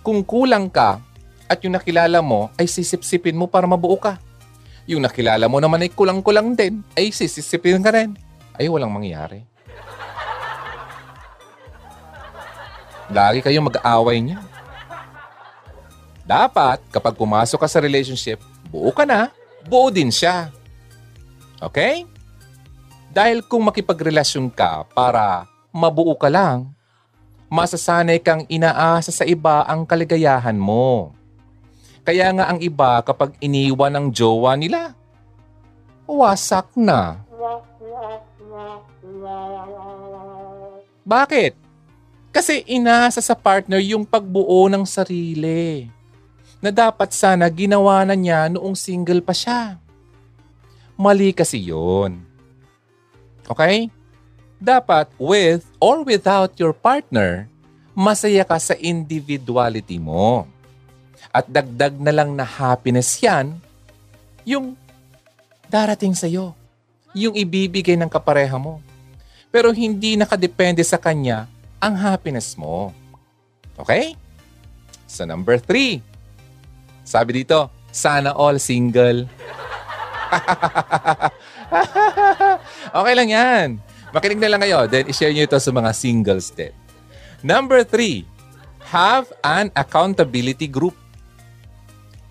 Kung 0.03 0.21
kulang 0.21 0.67
ka 0.67 0.99
at 1.47 1.57
yung 1.63 1.73
nakilala 1.73 2.19
mo 2.19 2.51
ay 2.59 2.67
sisipsipin 2.67 3.39
mo 3.39 3.47
para 3.47 3.65
mabuo 3.65 3.95
ka. 3.95 4.19
Yung 4.83 4.99
nakilala 4.99 5.47
mo 5.47 5.63
naman 5.63 5.79
ay 5.79 5.91
kulang-kulang 5.91 6.59
din, 6.59 6.83
ay 6.99 7.11
sisipsipin 7.15 7.79
ka 7.79 7.95
rin. 7.95 8.19
Ay 8.59 8.67
walang 8.67 8.91
mangyayari. 8.91 9.47
Lagi 13.13 13.39
kayong 13.39 13.71
mag-aaway 13.71 14.19
niya. 14.19 14.39
Dapat, 16.23 16.79
kapag 16.91 17.19
pumasok 17.19 17.59
ka 17.63 17.67
sa 17.67 17.83
relationship, 17.83 18.39
buo 18.71 18.91
ka 18.95 19.03
na, 19.03 19.31
buo 19.67 19.91
din 19.91 20.11
siya. 20.11 20.51
Okay? 21.59 22.07
Dahil 23.11 23.43
kung 23.45 23.63
makipagrelasyon 23.67 24.49
ka 24.51 24.87
para 24.91 25.47
mabuo 25.71 26.15
ka 26.15 26.31
lang, 26.31 26.73
masasanay 27.51 28.17
kang 28.17 28.43
inaasa 28.49 29.13
sa 29.13 29.23
iba 29.29 29.61
ang 29.69 29.85
kaligayahan 29.85 30.57
mo. 30.57 31.13
Kaya 32.03 32.35
nga 32.35 32.51
ang 32.51 32.59
iba 32.59 32.99
kapag 32.99 33.31
iniwan 33.39 33.95
ng 33.95 34.07
jowa 34.11 34.59
nila, 34.59 34.91
wasak 36.03 36.67
na. 36.75 37.23
Bakit? 41.07 41.55
Kasi 42.33 42.65
inaasa 42.67 43.23
sa 43.23 43.35
partner 43.39 43.79
yung 43.79 44.03
pagbuo 44.03 44.67
ng 44.67 44.83
sarili 44.83 45.87
na 46.59 46.71
dapat 46.71 47.11
sana 47.15 47.47
ginawa 47.47 48.03
na 48.03 48.15
niya 48.15 48.51
noong 48.51 48.75
single 48.75 49.23
pa 49.23 49.31
siya. 49.31 49.79
Mali 50.99 51.31
kasi 51.31 51.59
yun. 51.59 52.23
Okay? 53.47 53.91
Dapat 54.59 55.11
with 55.19 55.67
or 55.79 56.07
without 56.07 56.55
your 56.55 56.71
partner, 56.71 57.51
masaya 57.91 58.47
ka 58.47 58.55
sa 58.59 58.75
individuality 58.79 59.99
mo. 59.99 60.47
At 61.29 61.47
dagdag 61.47 61.95
na 62.01 62.11
lang 62.11 62.33
na 62.33 62.43
happiness 62.43 63.21
yan, 63.21 63.55
yung 64.43 64.75
darating 65.71 66.17
sa'yo. 66.17 66.57
Yung 67.13 67.37
ibibigay 67.37 67.95
ng 67.95 68.09
kapareha 68.09 68.57
mo. 68.57 68.81
Pero 69.53 69.69
hindi 69.69 70.17
nakadepende 70.17 70.81
sa 70.81 70.97
kanya 70.97 71.45
ang 71.77 71.93
happiness 71.93 72.57
mo. 72.57 72.89
Okay? 73.77 74.17
So 75.05 75.29
number 75.29 75.61
three, 75.61 76.01
sabi 77.05 77.45
dito, 77.45 77.69
sana 77.93 78.33
all 78.33 78.57
single. 78.57 79.29
okay 82.97 83.13
lang 83.13 83.29
yan. 83.29 83.67
Makinig 84.09 84.41
na 84.41 84.49
lang 84.49 84.61
kayo, 84.61 84.85
then 84.89 85.09
i-share 85.09 85.33
nyo 85.33 85.45
ito 85.45 85.57
sa 85.57 85.71
mga 85.73 85.91
singles 85.93 86.53
din. 86.53 86.73
Number 87.43 87.83
three, 87.83 88.23
have 88.87 89.27
an 89.43 89.67
accountability 89.75 90.71
group. 90.71 90.95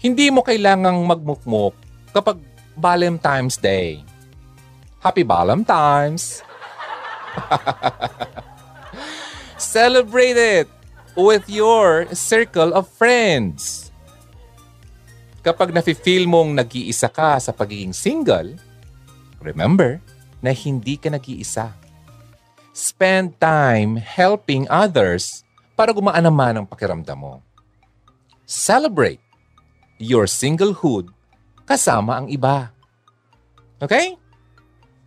Hindi 0.02 0.34
mo 0.34 0.42
kailangang 0.42 0.98
magmukmuk 1.06 1.78
kapag 2.10 2.42
Valentine's 2.74 3.54
Day. 3.54 4.02
Happy 4.98 5.22
Valentine's! 5.22 6.42
Celebrate 9.62 10.34
it 10.34 10.68
with 11.14 11.46
your 11.46 12.10
circle 12.10 12.74
of 12.74 12.90
friends. 12.90 13.94
Kapag 15.46 15.70
nafe-feel 15.70 16.26
mong 16.26 16.58
nag-iisa 16.58 17.06
ka 17.06 17.38
sa 17.38 17.54
pagiging 17.54 17.94
single, 17.94 18.58
remember 19.38 20.02
na 20.42 20.50
hindi 20.50 20.98
ka 20.98 21.14
nag-iisa. 21.14 21.70
Spend 22.74 23.38
time 23.38 24.02
helping 24.02 24.66
others 24.66 25.46
para 25.78 25.94
gumaan 25.94 26.26
naman 26.26 26.58
ang 26.58 26.66
pakiramdam 26.66 27.22
mo. 27.22 27.34
Celebrate 28.42 29.22
your 30.02 30.26
singlehood 30.26 31.14
kasama 31.62 32.18
ang 32.18 32.26
iba. 32.26 32.74
Okay? 33.78 34.18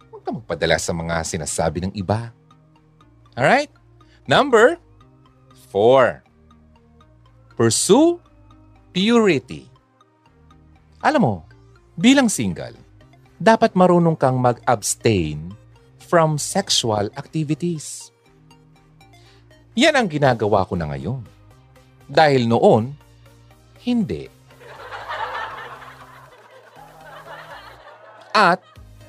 Huwag 0.07 0.23
ka 0.23 0.31
magpadala 0.31 0.79
sa 0.79 0.95
mga 0.95 1.19
sinasabi 1.27 1.83
ng 1.83 1.93
iba. 1.99 2.31
Alright? 3.35 3.67
Number 4.23 4.79
four, 5.67 6.23
pursue 7.59 8.23
purity. 8.95 9.67
Alam 11.03 11.21
mo, 11.21 11.35
bilang 11.99 12.31
single, 12.31 12.79
dapat 13.35 13.75
marunong 13.75 14.15
kang 14.15 14.39
mag-abstain 14.39 15.51
from 15.99 16.39
sexual 16.39 17.11
activities. 17.19 18.09
Yan 19.75 19.99
ang 19.99 20.07
ginagawa 20.07 20.63
ko 20.63 20.79
na 20.79 20.87
ngayon. 20.87 21.19
Dahil 22.07 22.47
noon, 22.47 22.95
hindi. 23.83 24.34
At 28.36 28.59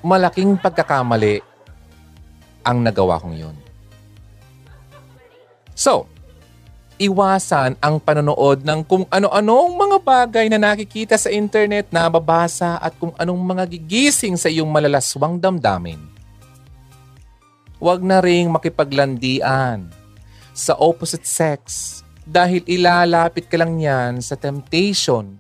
malaking 0.07 0.55
pagkakamali 0.63 1.43
ang 2.63 2.79
nagawa 2.87 3.19
kong 3.19 3.35
yun. 3.35 3.57
So, 5.75 6.07
iwasan 6.97 7.77
ang 7.83 7.99
panonood 8.01 8.63
ng 8.63 8.81
kung 8.87 9.05
ano-anong 9.11 9.75
mga 9.75 9.99
bagay 10.01 10.47
na 10.47 10.63
nakikita 10.63 11.19
sa 11.19 11.29
internet, 11.29 11.91
nababasa 11.91 12.79
at 12.79 12.95
kung 12.97 13.13
anong 13.19 13.43
mga 13.43 13.65
gigising 13.77 14.39
sa 14.39 14.47
iyong 14.47 14.71
malalaswang 14.71 15.43
damdamin. 15.43 16.01
Huwag 17.77 18.01
na 18.01 18.25
ring 18.25 18.49
makipaglandian 18.49 19.93
sa 20.57 20.73
opposite 20.81 21.29
sex 21.29 21.61
dahil 22.25 22.65
ilalapit 22.65 23.53
ka 23.53 23.61
lang 23.61 23.77
yan 23.77 24.25
sa 24.25 24.33
temptation. 24.39 25.37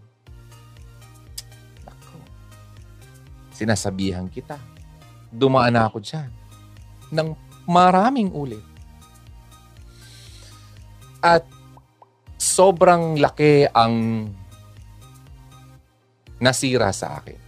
Sinasabihan 3.57 4.29
kita. 4.29 4.61
Dumaan 5.33 5.73
na 5.73 5.89
ako 5.89 6.05
dyan 6.05 6.29
ng 7.09 7.33
maraming 7.65 8.29
ulit 8.37 8.63
at 11.25 11.43
sobrang 12.37 13.17
laki 13.17 13.67
ang 13.73 14.29
nasira 16.37 16.93
sa 16.93 17.19
akin 17.19 17.41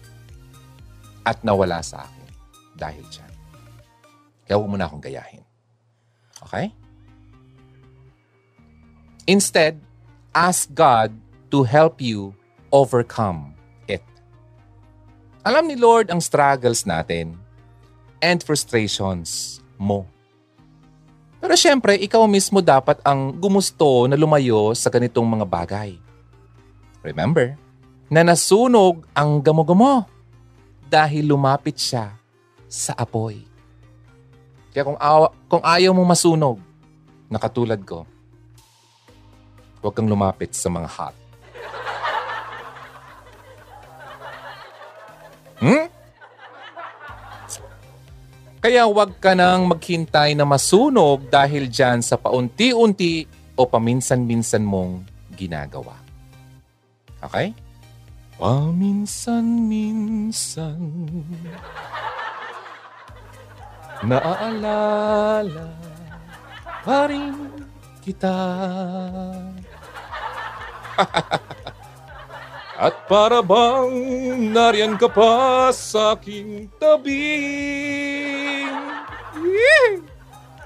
at 1.29 1.45
nawala 1.45 1.85
sa 1.85 2.09
akin 2.09 2.29
dahil 2.75 3.05
dyan. 3.13 3.33
Kaya 4.49 4.57
huwag 4.57 4.71
mo 4.73 4.77
na 4.81 4.89
akong 4.89 5.05
gayahin. 5.05 5.45
Okay? 6.49 6.73
Instead, 9.29 9.77
ask 10.33 10.73
God 10.73 11.13
to 11.53 11.69
help 11.69 12.01
you 12.01 12.33
overcome. 12.73 13.58
Alam 15.49 15.65
ni 15.65 15.81
Lord 15.81 16.13
ang 16.13 16.21
struggles 16.21 16.85
natin 16.85 17.33
and 18.21 18.45
frustrations 18.45 19.65
mo. 19.81 20.05
Pero 21.41 21.57
syempre, 21.57 21.97
ikaw 21.97 22.29
mismo 22.29 22.61
dapat 22.61 23.01
ang 23.01 23.33
gumusto 23.33 24.05
na 24.05 24.21
lumayo 24.21 24.77
sa 24.77 24.93
ganitong 24.93 25.25
mga 25.25 25.49
bagay. 25.49 25.97
Remember, 27.01 27.57
na 28.13 28.21
nasunog 28.21 29.09
ang 29.17 29.41
gamo-gamo 29.41 30.05
dahil 30.85 31.25
lumapit 31.25 31.81
siya 31.81 32.13
sa 32.69 32.93
apoy. 32.93 33.41
Kaya 34.77 34.85
kung, 34.85 35.01
awa, 35.01 35.33
kung 35.49 35.65
ayaw 35.65 35.97
mo 35.97 36.05
masunog, 36.05 36.61
na 37.33 37.41
katulad 37.41 37.81
ko, 37.89 38.05
huwag 39.81 39.97
kang 39.97 40.13
lumapit 40.13 40.53
sa 40.53 40.69
mga 40.69 40.93
hot. 40.93 41.28
Hmm? 45.59 45.91
Kaya 48.59 48.91
huwag 48.91 49.23
ka 49.23 49.39
nang 49.39 49.71
maghintay 49.71 50.35
na 50.35 50.43
masunog 50.43 51.31
dahil 51.31 51.71
dyan 51.71 52.03
sa 52.03 52.19
paunti-unti 52.19 53.23
o 53.55 53.63
paminsan-minsan 53.67 54.63
mong 54.67 55.07
ginagawa. 55.39 55.95
Okay? 57.23 57.55
Paminsan-minsan 58.39 60.79
Naaalala 63.99 65.75
pa 66.87 67.11
rin 67.11 67.35
kita 67.99 68.39
At 72.79 72.95
para 73.11 73.43
bang 73.43 73.91
nariyan 74.55 74.95
ka 74.95 75.11
pa 75.11 75.67
sa 75.75 76.15
aking 76.15 76.71
tabi. 76.79 77.27
Yeah! 79.35 79.99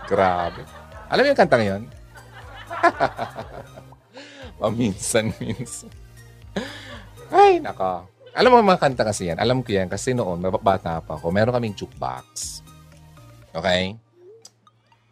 Grabe. 0.04 0.60
Alam 1.08 1.24
mo 1.24 1.28
yung 1.32 1.40
kantang 1.40 1.64
yon? 1.64 1.82
Paminsan-minsan. 4.60 5.88
Ay, 7.32 7.64
naka. 7.64 8.04
Alam 8.36 8.60
mo 8.60 8.76
mga 8.76 8.84
kanta 8.84 9.08
kasi 9.08 9.32
yan. 9.32 9.40
Alam 9.40 9.64
ko 9.64 9.72
yan 9.72 9.88
kasi 9.88 10.12
noon, 10.12 10.44
mababata 10.44 11.00
pa 11.00 11.16
ako, 11.16 11.32
meron 11.32 11.56
kaming 11.56 11.72
jukebox. 11.72 12.60
Okay? 13.56 13.96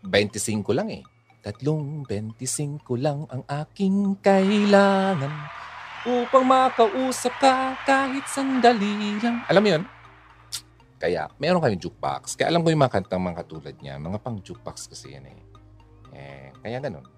25 0.05 0.77
lang 0.77 0.93
eh. 0.93 1.05
Tatlong 1.41 2.05
25 2.05 2.85
lang 3.01 3.25
ang 3.33 3.41
aking 3.49 4.21
kailangan 4.21 5.61
upang 6.07 6.45
makausap 6.47 7.35
ka 7.37 7.77
kahit 7.85 8.25
sandali 8.31 9.21
lang. 9.21 9.45
Alam 9.49 9.63
mo 9.63 9.69
yun? 9.77 9.83
Kaya, 11.01 11.33
meron 11.41 11.65
kami 11.65 11.81
jukebox. 11.81 12.37
Kaya 12.37 12.53
alam 12.53 12.61
ko 12.61 12.69
yung 12.69 12.85
mga 12.85 13.01
kantang 13.01 13.25
mga 13.25 13.41
katulad 13.41 13.77
niya. 13.81 13.97
Mga 13.97 14.19
pang 14.21 14.37
jukebox 14.37 14.89
kasi 14.93 15.17
yan 15.17 15.25
eh. 15.33 15.41
Eh, 16.13 16.49
kaya 16.61 16.77
ganun. 16.77 17.09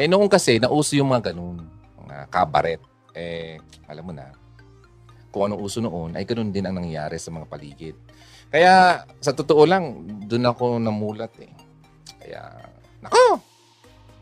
Eh, 0.00 0.08
noong 0.08 0.32
kasi, 0.32 0.56
nauso 0.56 0.96
yung 0.96 1.12
mga 1.12 1.32
ganun. 1.32 1.68
Mga 2.00 2.16
kabaret. 2.32 2.80
Eh, 3.12 3.60
alam 3.84 4.04
mo 4.08 4.12
na, 4.16 4.32
kung 5.28 5.52
anong 5.52 5.60
uso 5.60 5.84
noon, 5.84 6.16
ay 6.16 6.24
ganun 6.24 6.48
din 6.48 6.64
ang 6.64 6.80
nangyayari 6.80 7.20
sa 7.20 7.28
mga 7.28 7.44
paligid. 7.44 7.96
Kaya, 8.48 9.04
sa 9.20 9.36
totoo 9.36 9.68
lang, 9.68 10.08
doon 10.24 10.48
ako 10.48 10.80
namulat 10.80 11.34
eh. 11.44 11.52
Kaya, 12.24 12.40
nako! 13.04 13.36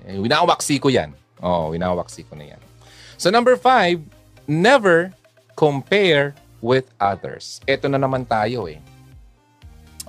Eh, 0.03 0.19
winawaksi 0.19 0.83
ko 0.83 0.91
yan. 0.91 1.15
Oo, 1.39 1.71
oh, 1.71 1.77
winawaksi 1.77 2.27
ko 2.27 2.35
na 2.35 2.51
yan. 2.51 2.63
So 3.23 3.31
number 3.31 3.55
five, 3.55 4.03
never 4.51 5.15
compare 5.55 6.35
with 6.59 6.91
others. 6.99 7.63
Ito 7.71 7.87
na 7.87 7.95
naman 7.95 8.27
tayo 8.27 8.67
eh. 8.67 8.83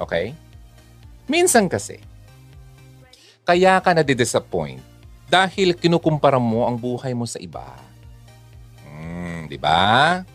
Okay? 0.02 0.34
Minsan 1.30 1.70
kasi, 1.70 2.02
kaya 3.46 3.78
ka 3.86 3.94
na-disappoint 3.94 4.82
dahil 5.30 5.78
kinukumpara 5.78 6.42
mo 6.42 6.66
ang 6.66 6.74
buhay 6.74 7.14
mo 7.14 7.30
sa 7.30 7.38
iba. 7.38 7.78
Hmm, 8.82 9.46
di 9.46 9.62
ba? 9.62 10.26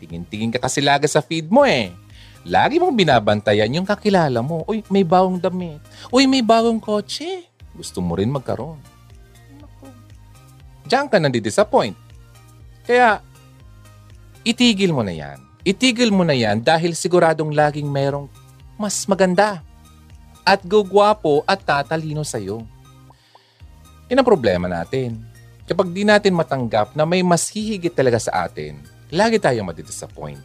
Tingin-tingin 0.00 0.56
ka 0.56 0.64
kasi 0.64 0.80
lagi 0.80 1.04
sa 1.04 1.20
feed 1.20 1.52
mo 1.52 1.68
eh. 1.68 1.92
Lagi 2.48 2.80
mong 2.80 2.96
binabantayan 2.96 3.76
yung 3.76 3.84
kakilala 3.84 4.40
mo. 4.40 4.64
Uy, 4.64 4.80
may 4.88 5.04
bagong 5.04 5.36
damit. 5.36 5.84
Uy, 6.08 6.24
may 6.24 6.40
bagong 6.40 6.80
kotse. 6.80 7.44
Gusto 7.76 8.00
mo 8.00 8.16
rin 8.16 8.32
magkaroon. 8.32 8.89
Diyan 10.90 11.06
ka 11.06 11.22
nandi-disappoint. 11.22 11.94
Kaya, 12.82 13.22
itigil 14.42 14.90
mo 14.90 15.06
na 15.06 15.14
yan. 15.14 15.38
Itigil 15.62 16.10
mo 16.10 16.26
na 16.26 16.34
yan 16.34 16.58
dahil 16.58 16.98
siguradong 16.98 17.54
laging 17.54 17.86
merong 17.86 18.26
mas 18.74 19.06
maganda 19.06 19.62
at 20.42 20.66
gugwapo 20.66 21.46
at 21.46 21.62
tatalino 21.62 22.26
sa'yo. 22.26 22.66
Yan 24.10 24.18
ang 24.18 24.26
problema 24.26 24.66
natin. 24.66 25.22
Kapag 25.70 25.94
di 25.94 26.02
natin 26.02 26.34
matanggap 26.34 26.98
na 26.98 27.06
may 27.06 27.22
mas 27.22 27.46
hihigit 27.46 27.94
talaga 27.94 28.18
sa 28.18 28.50
atin, 28.50 28.82
lagi 29.14 29.38
tayong 29.38 29.70
madidisappoint. 29.70 30.42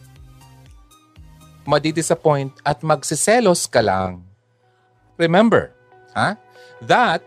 Madidisappoint 1.66 2.54
at 2.62 2.86
magsiselos 2.86 3.66
ka 3.66 3.82
lang. 3.82 4.22
Remember, 5.18 5.74
ha? 6.14 6.38
That 6.86 7.26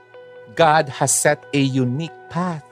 God 0.56 0.88
has 0.88 1.12
set 1.12 1.44
a 1.52 1.60
unique 1.60 2.16
path 2.32 2.69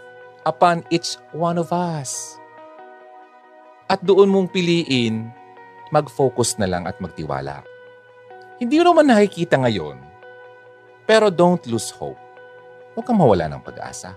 upon 0.47 0.87
each 0.87 1.19
one 1.35 1.59
of 1.59 1.75
us. 1.75 2.39
At 3.91 3.99
doon 3.99 4.31
mong 4.31 4.55
piliin, 4.55 5.27
mag-focus 5.91 6.55
na 6.55 6.71
lang 6.71 6.87
at 6.87 6.95
magtiwala. 7.03 7.67
Hindi 8.55 8.79
mo 8.79 8.95
naman 8.95 9.11
nakikita 9.11 9.59
ngayon, 9.59 9.99
pero 11.03 11.27
don't 11.27 11.63
lose 11.67 11.91
hope. 11.91 12.19
Huwag 12.95 13.05
kang 13.05 13.19
mawala 13.19 13.51
ng 13.51 13.61
pag-asa. 13.61 14.15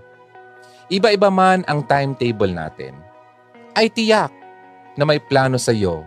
Iba-iba 0.90 1.30
man 1.30 1.66
ang 1.66 1.86
timetable 1.86 2.50
natin, 2.50 2.94
ay 3.74 3.90
tiyak 3.90 4.34
na 4.98 5.06
may 5.06 5.22
plano 5.22 5.58
sa 5.58 5.70
iyo 5.70 6.02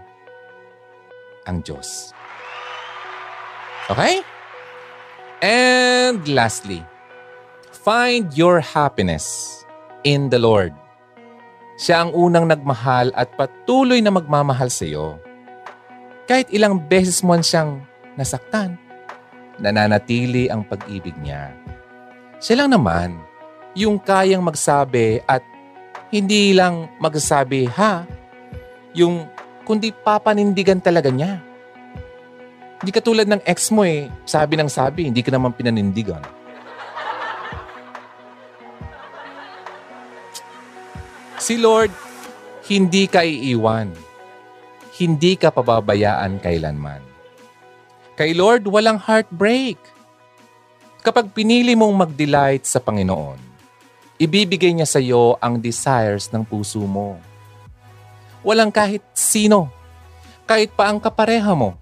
ang 1.47 1.63
Diyos. 1.63 2.11
Okay? 3.87 4.23
And 5.43 6.23
lastly, 6.27 6.83
find 7.71 8.31
your 8.35 8.59
happiness 8.59 9.62
in 10.03 10.31
the 10.31 10.39
Lord. 10.39 10.71
Siya 11.79 12.05
ang 12.05 12.11
unang 12.13 12.45
nagmahal 12.45 13.09
at 13.17 13.33
patuloy 13.33 13.99
na 13.99 14.13
magmamahal 14.13 14.69
sa 14.69 14.85
iyo. 14.85 15.17
Kahit 16.29 16.47
ilang 16.53 16.79
beses 16.79 17.19
mo 17.25 17.35
siyang 17.41 17.81
nasaktan, 18.15 18.77
nananatili 19.57 20.47
ang 20.47 20.63
pag-ibig 20.63 21.17
niya. 21.19 21.51
Siya 22.39 22.63
lang 22.63 22.77
naman 22.77 23.17
yung 23.73 23.97
kayang 23.97 24.45
magsabi 24.45 25.25
at 25.25 25.41
hindi 26.13 26.53
lang 26.53 26.93
magsasabi 27.01 27.65
ha, 27.73 28.05
yung 28.93 29.25
kundi 29.65 29.89
papanindigan 29.89 30.77
talaga 30.77 31.09
niya. 31.09 31.41
Hindi 32.83 32.91
katulad 32.93 33.25
ng 33.25 33.41
ex 33.47 33.71
mo 33.73 33.81
eh, 33.87 34.11
sabi 34.27 34.59
ng 34.59 34.69
sabi, 34.69 35.07
hindi 35.09 35.23
ka 35.25 35.33
naman 35.33 35.55
pinanindigan. 35.55 36.42
Si 41.43 41.59
Lord, 41.59 41.91
hindi 42.71 43.03
ka 43.03 43.19
iiwan. 43.19 43.91
Hindi 44.95 45.35
ka 45.35 45.51
pababayaan 45.51 46.39
kailanman. 46.39 47.03
Kay 48.15 48.31
Lord, 48.31 48.63
walang 48.71 48.95
heartbreak. 48.95 49.75
Kapag 51.03 51.35
pinili 51.35 51.75
mong 51.75 52.07
mag-delight 52.07 52.63
sa 52.63 52.79
Panginoon, 52.79 53.35
ibibigay 54.23 54.71
niya 54.71 54.87
sa 54.87 55.03
iyo 55.03 55.35
ang 55.43 55.59
desires 55.59 56.31
ng 56.31 56.47
puso 56.47 56.79
mo. 56.87 57.19
Walang 58.39 58.71
kahit 58.71 59.03
sino, 59.11 59.67
kahit 60.47 60.71
pa 60.71 60.87
ang 60.87 61.03
kapareha 61.03 61.51
mo, 61.51 61.75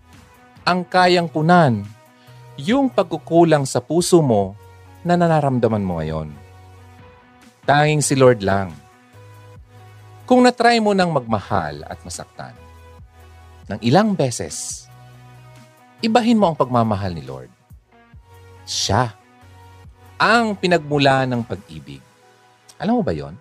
ang 0.66 0.82
kayang 0.82 1.30
punan 1.30 1.86
yung 2.58 2.90
pagkukulang 2.90 3.70
sa 3.70 3.78
puso 3.78 4.26
mo 4.26 4.58
na 5.06 5.14
nanaramdaman 5.14 5.86
mo 5.86 6.02
ngayon. 6.02 6.34
Tanging 7.70 8.02
si 8.02 8.18
Lord 8.18 8.42
lang 8.42 8.81
kung 10.26 10.46
natry 10.46 10.80
mo 10.80 10.96
nang 10.96 11.12
magmahal 11.12 11.84
at 11.86 12.00
masaktan, 12.06 12.54
ng 13.72 13.80
ilang 13.86 14.12
beses, 14.18 14.88
ibahin 16.04 16.36
mo 16.36 16.52
ang 16.52 16.58
pagmamahal 16.58 17.16
ni 17.16 17.24
Lord. 17.24 17.52
Siya 18.68 19.16
ang 20.22 20.54
pinagmula 20.54 21.26
ng 21.26 21.42
pag-ibig. 21.42 22.04
Alam 22.78 23.00
mo 23.00 23.04
ba 23.06 23.16
yon? 23.16 23.34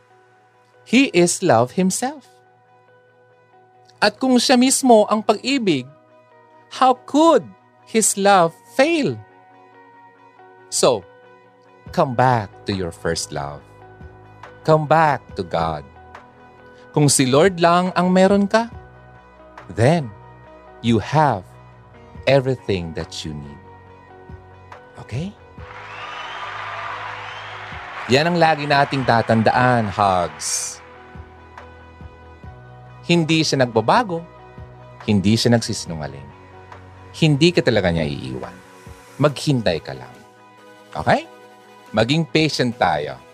He 0.87 1.13
is 1.13 1.45
love 1.45 1.77
himself. 1.77 2.25
At 4.01 4.17
kung 4.17 4.41
siya 4.41 4.57
mismo 4.57 5.05
ang 5.13 5.21
pag-ibig, 5.21 5.85
how 6.73 6.97
could 7.05 7.45
his 7.85 8.17
love 8.17 8.57
fail? 8.79 9.13
So, 10.73 11.05
come 11.93 12.17
back 12.17 12.49
to 12.65 12.73
your 12.73 12.95
first 12.95 13.29
love. 13.29 13.61
Come 14.65 14.89
back 14.89 15.21
to 15.37 15.45
God. 15.45 15.85
Kung 16.91 17.07
si 17.07 17.31
Lord 17.31 17.63
lang 17.63 17.95
ang 17.95 18.11
meron 18.11 18.51
ka, 18.51 18.67
then 19.79 20.11
you 20.83 20.99
have 20.99 21.47
everything 22.27 22.91
that 22.99 23.23
you 23.23 23.31
need. 23.31 23.63
Okay? 24.99 25.31
Yan 28.11 28.35
ang 28.35 28.39
lagi 28.43 28.67
nating 28.67 29.07
tatandaan, 29.07 29.87
hugs. 29.87 30.83
Hindi 33.07 33.47
siya 33.47 33.63
nagbabago. 33.63 34.27
Hindi 35.07 35.39
siya 35.39 35.55
nagsisinungaling. 35.55 36.27
Hindi 37.15 37.55
ka 37.55 37.63
talaga 37.63 37.95
niya 37.95 38.07
iiwan. 38.07 38.55
Maghintay 39.23 39.79
ka 39.79 39.95
lang. 39.95 40.15
Okay? 40.91 41.31
Maging 41.95 42.27
patient 42.27 42.75
tayo 42.75 43.30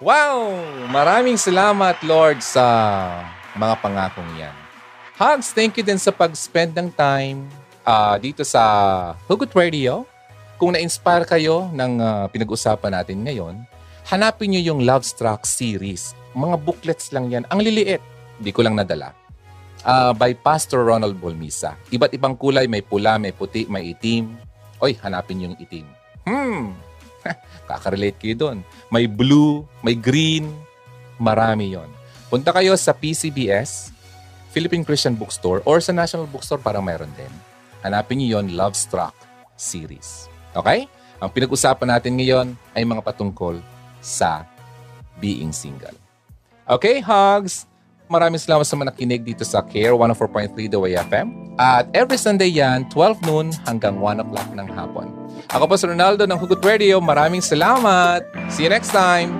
Wow! 0.00 0.56
Maraming 0.88 1.36
salamat, 1.36 2.00
Lord, 2.08 2.40
sa 2.40 2.64
mga 3.52 3.84
pangakong 3.84 4.32
yan. 4.32 4.56
Hugs, 5.20 5.52
thank 5.52 5.76
you 5.76 5.84
din 5.84 6.00
sa 6.00 6.08
pag-spend 6.08 6.72
ng 6.72 6.88
time 6.88 7.44
uh, 7.84 8.16
dito 8.16 8.40
sa 8.40 8.64
Hugot 9.28 9.52
Radio. 9.52 10.08
Kung 10.56 10.72
na-inspire 10.72 11.28
kayo 11.28 11.68
ng 11.76 12.00
uh, 12.00 12.24
pinag-usapan 12.32 12.96
natin 12.96 13.28
ngayon, 13.28 13.60
hanapin 14.08 14.56
nyo 14.56 14.72
yung 14.72 14.88
Love 14.88 15.04
Struck 15.04 15.44
series. 15.44 16.16
Mga 16.32 16.56
booklets 16.64 17.12
lang 17.12 17.28
yan. 17.28 17.44
Ang 17.52 17.60
liliit. 17.60 18.00
Hindi 18.40 18.56
ko 18.56 18.64
lang 18.64 18.80
nadala. 18.80 19.12
Uh, 19.84 20.16
by 20.16 20.32
Pastor 20.32 20.80
Ronald 20.80 21.20
Bolmisa. 21.20 21.76
Iba't 21.92 22.16
ibang 22.16 22.40
kulay. 22.40 22.64
May 22.64 22.80
pula, 22.80 23.20
may 23.20 23.36
puti, 23.36 23.68
may 23.68 23.92
itim. 23.92 24.32
Oy, 24.80 24.96
hanapin 25.04 25.44
yung 25.44 25.60
itim. 25.60 25.84
Hmm, 26.24 26.72
Kakarelate 27.70 28.18
kayo 28.18 28.34
doon. 28.36 28.58
May 28.90 29.06
blue, 29.06 29.62
may 29.80 29.94
green, 29.94 30.50
marami 31.20 31.76
yon. 31.78 31.88
Punta 32.32 32.50
kayo 32.50 32.74
sa 32.74 32.90
PCBS, 32.90 33.94
Philippine 34.50 34.82
Christian 34.82 35.14
Bookstore, 35.14 35.62
or 35.62 35.78
sa 35.78 35.94
National 35.94 36.26
Bookstore 36.26 36.62
para 36.62 36.82
meron 36.82 37.10
din. 37.14 37.30
Hanapin 37.86 38.18
niyo 38.18 38.38
yon 38.38 38.56
Love 38.58 38.74
Struck 38.74 39.14
series. 39.54 40.26
Okay? 40.56 40.90
Ang 41.20 41.30
pinag-usapan 41.30 41.88
natin 41.96 42.16
ngayon 42.16 42.46
ay 42.72 42.82
mga 42.82 43.04
patungkol 43.04 43.60
sa 44.00 44.48
being 45.20 45.52
single. 45.52 45.94
Okay, 46.64 46.98
hugs! 47.04 47.69
Maraming 48.10 48.42
salamat 48.42 48.66
sa 48.66 48.74
manakinig 48.74 49.22
dito 49.22 49.46
sa 49.46 49.62
Care 49.62 49.94
104.3 49.94 50.50
The 50.66 50.74
Way 50.82 50.98
FM. 50.98 51.54
At 51.54 51.86
every 51.94 52.18
Sunday 52.18 52.50
yan, 52.50 52.90
12 52.90 53.22
noon 53.22 53.54
hanggang 53.62 54.02
1 54.02 54.26
o'clock 54.26 54.50
ng 54.50 54.66
hapon. 54.66 55.14
Ako 55.54 55.70
po 55.70 55.78
si 55.78 55.86
Ronaldo 55.86 56.26
ng 56.26 56.34
Hugot 56.34 56.58
Radio. 56.66 56.98
Maraming 56.98 57.38
salamat. 57.38 58.26
See 58.50 58.66
you 58.66 58.72
next 58.74 58.90
time. 58.90 59.30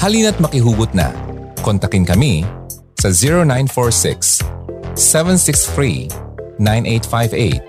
Halina't 0.00 0.40
makihugot 0.40 0.96
na. 0.96 1.12
Kontakin 1.60 2.08
kami 2.08 2.48
sa 2.96 3.12
0946 3.12 4.40
763 4.96 6.08
9858 6.56 7.60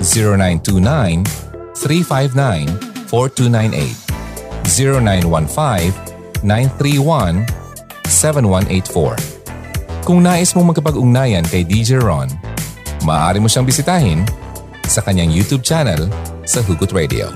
0929 0.00 1.20
359 1.76 3.12
4298 3.12 4.08
0915 4.64 6.17
0917-931-7184. 6.42 9.14
Kung 10.06 10.22
nais 10.24 10.56
mong 10.56 10.72
magkapag-ugnayan 10.72 11.44
kay 11.44 11.68
DJ 11.68 12.00
Ron, 12.00 12.32
maaari 13.04 13.36
mo 13.42 13.48
siyang 13.50 13.66
bisitahin 13.68 14.24
sa 14.88 15.04
kanyang 15.04 15.28
YouTube 15.28 15.60
channel 15.60 16.08
sa 16.48 16.64
Hugot 16.64 16.96
Radio. 16.96 17.28